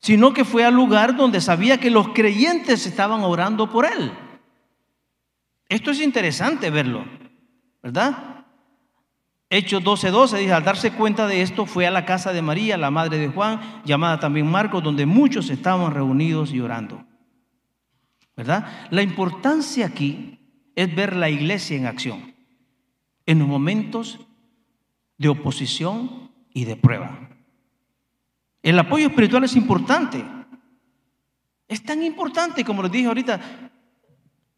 sino 0.00 0.34
que 0.34 0.44
fue 0.44 0.64
al 0.64 0.74
lugar 0.74 1.16
donde 1.16 1.40
sabía 1.40 1.78
que 1.78 1.90
los 1.90 2.08
creyentes 2.08 2.86
estaban 2.86 3.22
orando 3.22 3.70
por 3.70 3.86
él. 3.86 4.12
Esto 5.68 5.90
es 5.90 6.00
interesante 6.00 6.68
verlo, 6.70 7.04
¿verdad? 7.82 8.33
Hechos 9.50 9.82
12:12 9.84 10.38
dice, 10.38 10.52
al 10.52 10.64
darse 10.64 10.92
cuenta 10.92 11.26
de 11.26 11.42
esto, 11.42 11.66
fue 11.66 11.86
a 11.86 11.90
la 11.90 12.04
casa 12.04 12.32
de 12.32 12.42
María, 12.42 12.76
la 12.76 12.90
madre 12.90 13.18
de 13.18 13.28
Juan, 13.28 13.60
llamada 13.84 14.18
también 14.18 14.50
Marcos, 14.50 14.82
donde 14.82 15.06
muchos 15.06 15.50
estaban 15.50 15.92
reunidos 15.92 16.52
y 16.52 16.60
orando. 16.60 17.04
¿Verdad? 18.36 18.88
La 18.90 19.02
importancia 19.02 19.86
aquí 19.86 20.40
es 20.74 20.94
ver 20.94 21.14
la 21.14 21.30
iglesia 21.30 21.76
en 21.76 21.86
acción, 21.86 22.34
en 23.26 23.38
los 23.38 23.46
momentos 23.46 24.18
de 25.18 25.28
oposición 25.28 26.30
y 26.52 26.64
de 26.64 26.76
prueba. 26.76 27.28
El 28.62 28.78
apoyo 28.78 29.06
espiritual 29.08 29.44
es 29.44 29.56
importante. 29.56 30.24
Es 31.68 31.82
tan 31.82 32.02
importante 32.02 32.64
como 32.64 32.82
les 32.82 32.90
dije 32.90 33.06
ahorita. 33.06 33.40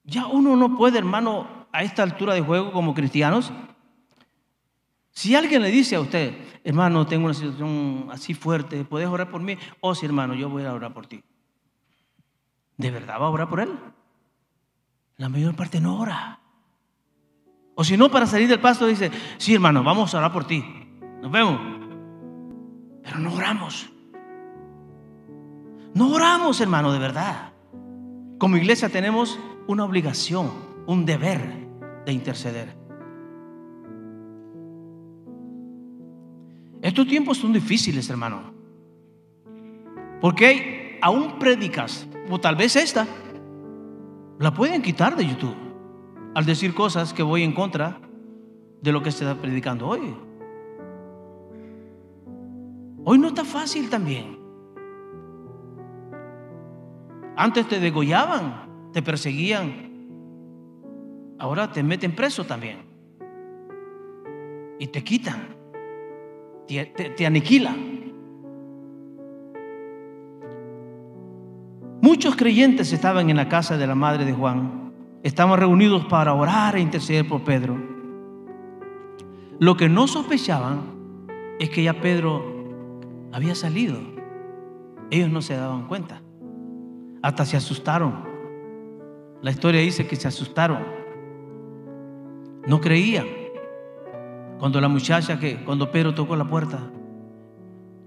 Ya 0.05 0.27
uno 0.27 0.57
no 0.57 0.77
puede, 0.77 0.99
hermano, 0.99 1.67
a 1.73 1.83
esta 1.83 2.03
altura 2.03 2.35
de 2.35 2.41
juego 2.41 2.73
como 2.73 2.95
cristianos. 2.95 3.53
Si 5.17 5.35
alguien 5.35 5.63
le 5.63 5.71
dice 5.71 5.97
a 5.97 6.01
usted, 6.01 6.35
hermano, 6.63 7.07
tengo 7.07 7.25
una 7.25 7.33
situación 7.33 8.09
así 8.13 8.35
fuerte, 8.35 8.85
¿puedes 8.85 9.09
orar 9.09 9.31
por 9.31 9.41
mí? 9.41 9.57
Oh, 9.81 9.95
sí, 9.95 10.05
hermano, 10.05 10.35
yo 10.35 10.51
voy 10.51 10.63
a 10.65 10.75
orar 10.75 10.93
por 10.93 11.07
ti. 11.07 11.25
¿De 12.77 12.91
verdad 12.91 13.19
va 13.19 13.25
a 13.25 13.31
orar 13.31 13.49
por 13.49 13.61
él? 13.61 13.71
La 15.17 15.31
mayor 15.31 15.57
parte 15.57 15.81
no 15.81 15.99
ora. 15.99 16.39
O 17.77 17.83
si 17.83 17.97
no, 17.97 18.11
para 18.11 18.27
salir 18.27 18.47
del 18.47 18.61
pasto 18.61 18.87
dice, 18.87 19.11
sí, 19.39 19.55
hermano, 19.55 19.83
vamos 19.83 20.15
a 20.15 20.19
orar 20.19 20.35
por 20.35 20.47
ti. 20.47 20.63
Nos 21.23 21.33
vemos. 21.33 21.59
Pero 23.03 23.19
no 23.19 23.33
oramos. 23.33 23.91
No 25.95 26.13
oramos, 26.13 26.61
hermano, 26.61 26.93
de 26.93 26.99
verdad. 26.99 27.55
Como 28.37 28.59
iglesia 28.59 28.91
tenemos 28.91 29.39
una 29.67 29.83
obligación, 29.87 30.53
un 30.87 31.07
deber 31.07 31.41
de 32.05 32.13
interceder. 32.13 32.86
Estos 36.87 37.09
tiempos 37.09 37.39
son 37.39 37.53
difíciles, 37.53 38.09
hermano. 38.09 38.55
Porque 40.21 41.01
aún 41.03 41.37
predicas, 41.37 42.07
o 42.31 42.39
tal 42.39 42.55
vez 42.55 42.77
esta, 42.77 43.09
la 44.39 44.55
pueden 44.55 44.83
quitar 44.83 45.17
de 45.17 45.27
YouTube 45.27 45.57
al 46.37 46.47
decir 46.47 46.75
cosas 46.75 47.13
que 47.13 47.25
voy 47.25 47.43
en 47.43 47.55
contra 47.55 48.01
de 48.81 48.93
lo 48.93 49.03
que 49.03 49.11
se 49.11 49.25
está 49.25 49.35
predicando 49.35 49.89
hoy. 49.89 50.15
Hoy 53.03 53.19
no 53.19 53.27
está 53.27 53.45
fácil 53.45 53.91
también. 53.91 54.39
Antes 57.37 57.67
te 57.67 57.81
degollaban, 57.81 58.93
te 58.93 59.03
perseguían. 59.03 59.91
Ahora 61.41 61.73
te 61.73 61.83
meten 61.83 62.15
preso 62.15 62.47
también. 62.47 62.79
Y 64.79 64.87
te 64.87 65.03
quitan. 65.03 65.56
Te, 66.67 67.27
aniquilan. 67.27 67.97
Muchos 72.03 72.35
creyentes 72.35 72.93
estaban 72.93 73.31
en 73.31 73.37
la 73.37 73.49
casa 73.49 73.77
de 73.77 73.87
la 73.87 73.95
madre 73.95 74.25
de 74.25 74.33
Juan. 74.33 74.93
Estaban 75.23 75.59
reunidos 75.59 76.05
para 76.07 76.35
orar 76.35 76.77
e 76.77 76.81
interceder 76.81 77.27
por 77.27 77.43
Pedro. 77.43 77.77
Lo 79.59 79.77
que 79.77 79.89
no 79.89 80.07
sospechaban 80.07 80.97
es 81.59 81.71
que 81.71 81.85
ya 81.85 82.01
Pedro 82.01 82.45
había 83.33 83.55
salido. 83.55 83.99
Ellos 85.11 85.31
no 85.31 85.43
se 85.43 85.55
daban 85.55 85.87
cuenta. 85.87 86.21
Hasta 87.23 87.45
se 87.45 87.57
asustaron. 87.57 88.25
La 89.41 89.51
historia 89.51 89.81
dice 89.81 90.07
que 90.07 90.17
se 90.17 90.29
asustaron. 90.29 90.85
No 92.67 92.81
creían. 92.81 93.46
Cuando 94.59 94.81
la 94.81 94.89
muchacha 94.89 95.39
que 95.39 95.63
cuando 95.65 95.91
Pedro 95.91 96.15
tocó 96.15 96.37
la 96.37 96.49
puerta, 96.49 96.79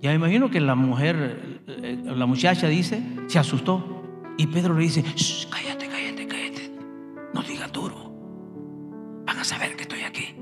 ya 0.01 0.13
imagino 0.13 0.49
que 0.49 0.59
la 0.61 0.75
mujer, 0.75 1.61
eh, 1.67 2.01
la 2.03 2.25
muchacha 2.25 2.67
dice, 2.67 3.03
se 3.27 3.37
asustó. 3.37 4.03
Y 4.37 4.47
Pedro 4.47 4.73
le 4.73 4.83
dice, 4.83 5.03
cállate, 5.49 5.87
cállate, 5.87 6.27
cállate. 6.27 6.71
No 7.33 7.41
diga 7.41 7.67
duro. 7.67 8.13
Van 9.25 9.37
a 9.37 9.43
saber 9.43 9.75
que 9.75 9.83
estoy 9.83 10.01
aquí. 10.01 10.35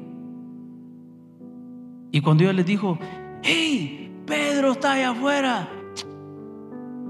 Y 2.11 2.21
cuando 2.21 2.43
Dios 2.43 2.55
les 2.55 2.65
dijo, 2.65 2.99
hey, 3.43 4.11
Pedro 4.25 4.73
está 4.73 4.93
allá 4.93 5.09
afuera. 5.09 5.67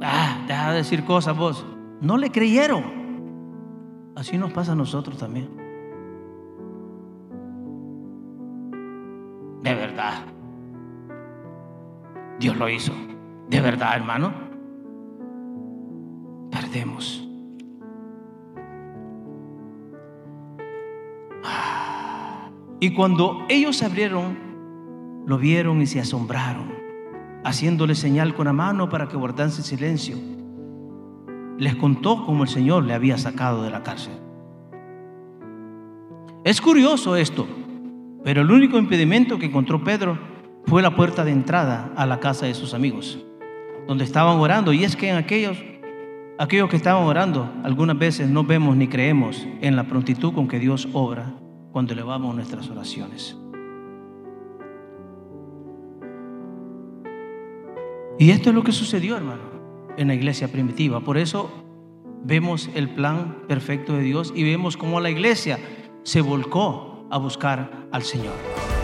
Ah, 0.01 0.45
deja 0.47 0.71
de 0.71 0.77
decir 0.77 1.03
cosas 1.03 1.37
vos. 1.37 1.65
No 2.01 2.17
le 2.17 2.31
creyeron. 2.31 2.83
Así 4.15 4.37
nos 4.37 4.51
pasa 4.53 4.71
a 4.71 4.75
nosotros 4.75 5.17
también. 5.17 5.66
De 9.63 9.73
verdad. 9.73 10.25
Dios 12.39 12.57
lo 12.57 12.69
hizo. 12.69 12.93
De 13.49 13.61
verdad, 13.61 13.95
hermano. 13.95 14.33
Perdemos. 16.51 17.27
Y 22.79 22.93
cuando 22.93 23.43
ellos 23.49 23.81
abrieron, 23.81 24.37
lo 25.25 25.39
vieron 25.39 25.81
y 25.81 25.87
se 25.87 25.99
asombraron, 25.99 26.71
haciéndole 27.43 27.95
señal 27.95 28.35
con 28.35 28.45
la 28.45 28.53
mano 28.53 28.87
para 28.87 29.07
que 29.07 29.17
guardase 29.17 29.63
silencio. 29.63 30.15
Les 31.57 31.75
contó 31.75 32.23
cómo 32.23 32.43
el 32.43 32.49
Señor 32.49 32.83
le 32.83 32.93
había 32.93 33.17
sacado 33.17 33.63
de 33.63 33.71
la 33.71 33.81
cárcel. 33.81 34.13
Es 36.43 36.61
curioso 36.61 37.15
esto, 37.15 37.47
pero 38.27 38.41
el 38.41 38.51
único 38.51 38.77
impedimento 38.77 39.39
que 39.39 39.45
encontró 39.45 39.85
Pedro 39.85 40.19
fue 40.65 40.81
la 40.81 40.93
puerta 40.93 41.23
de 41.23 41.31
entrada 41.31 41.93
a 41.95 42.05
la 42.05 42.19
casa 42.19 42.45
de 42.45 42.53
sus 42.55 42.73
amigos, 42.73 43.25
donde 43.87 44.03
estaban 44.03 44.37
orando. 44.39 44.73
Y 44.73 44.83
es 44.83 44.97
que 44.97 45.07
en 45.07 45.15
aquellos, 45.15 45.57
aquellos 46.37 46.69
que 46.69 46.75
estaban 46.75 47.03
orando, 47.03 47.49
algunas 47.63 47.97
veces 47.97 48.29
no 48.29 48.43
vemos 48.43 48.75
ni 48.75 48.89
creemos 48.89 49.47
en 49.61 49.77
la 49.77 49.85
prontitud 49.85 50.33
con 50.33 50.49
que 50.49 50.59
Dios 50.59 50.89
obra 50.91 51.35
cuando 51.71 51.93
elevamos 51.93 52.35
nuestras 52.35 52.69
oraciones. 52.69 53.37
Y 58.19 58.31
esto 58.31 58.49
es 58.49 58.55
lo 58.55 58.63
que 58.65 58.73
sucedió, 58.73 59.15
hermano, 59.15 59.43
en 59.95 60.09
la 60.09 60.15
iglesia 60.15 60.49
primitiva. 60.49 60.99
Por 60.99 61.17
eso 61.17 61.49
vemos 62.25 62.69
el 62.75 62.89
plan 62.89 63.37
perfecto 63.47 63.93
de 63.93 64.03
Dios 64.03 64.33
y 64.35 64.43
vemos 64.43 64.75
cómo 64.75 64.99
la 64.99 65.09
iglesia 65.09 65.59
se 66.03 66.19
volcó 66.19 66.96
a 67.09 67.17
buscar 67.17 67.87
al 67.91 68.03
Señor. 68.03 68.76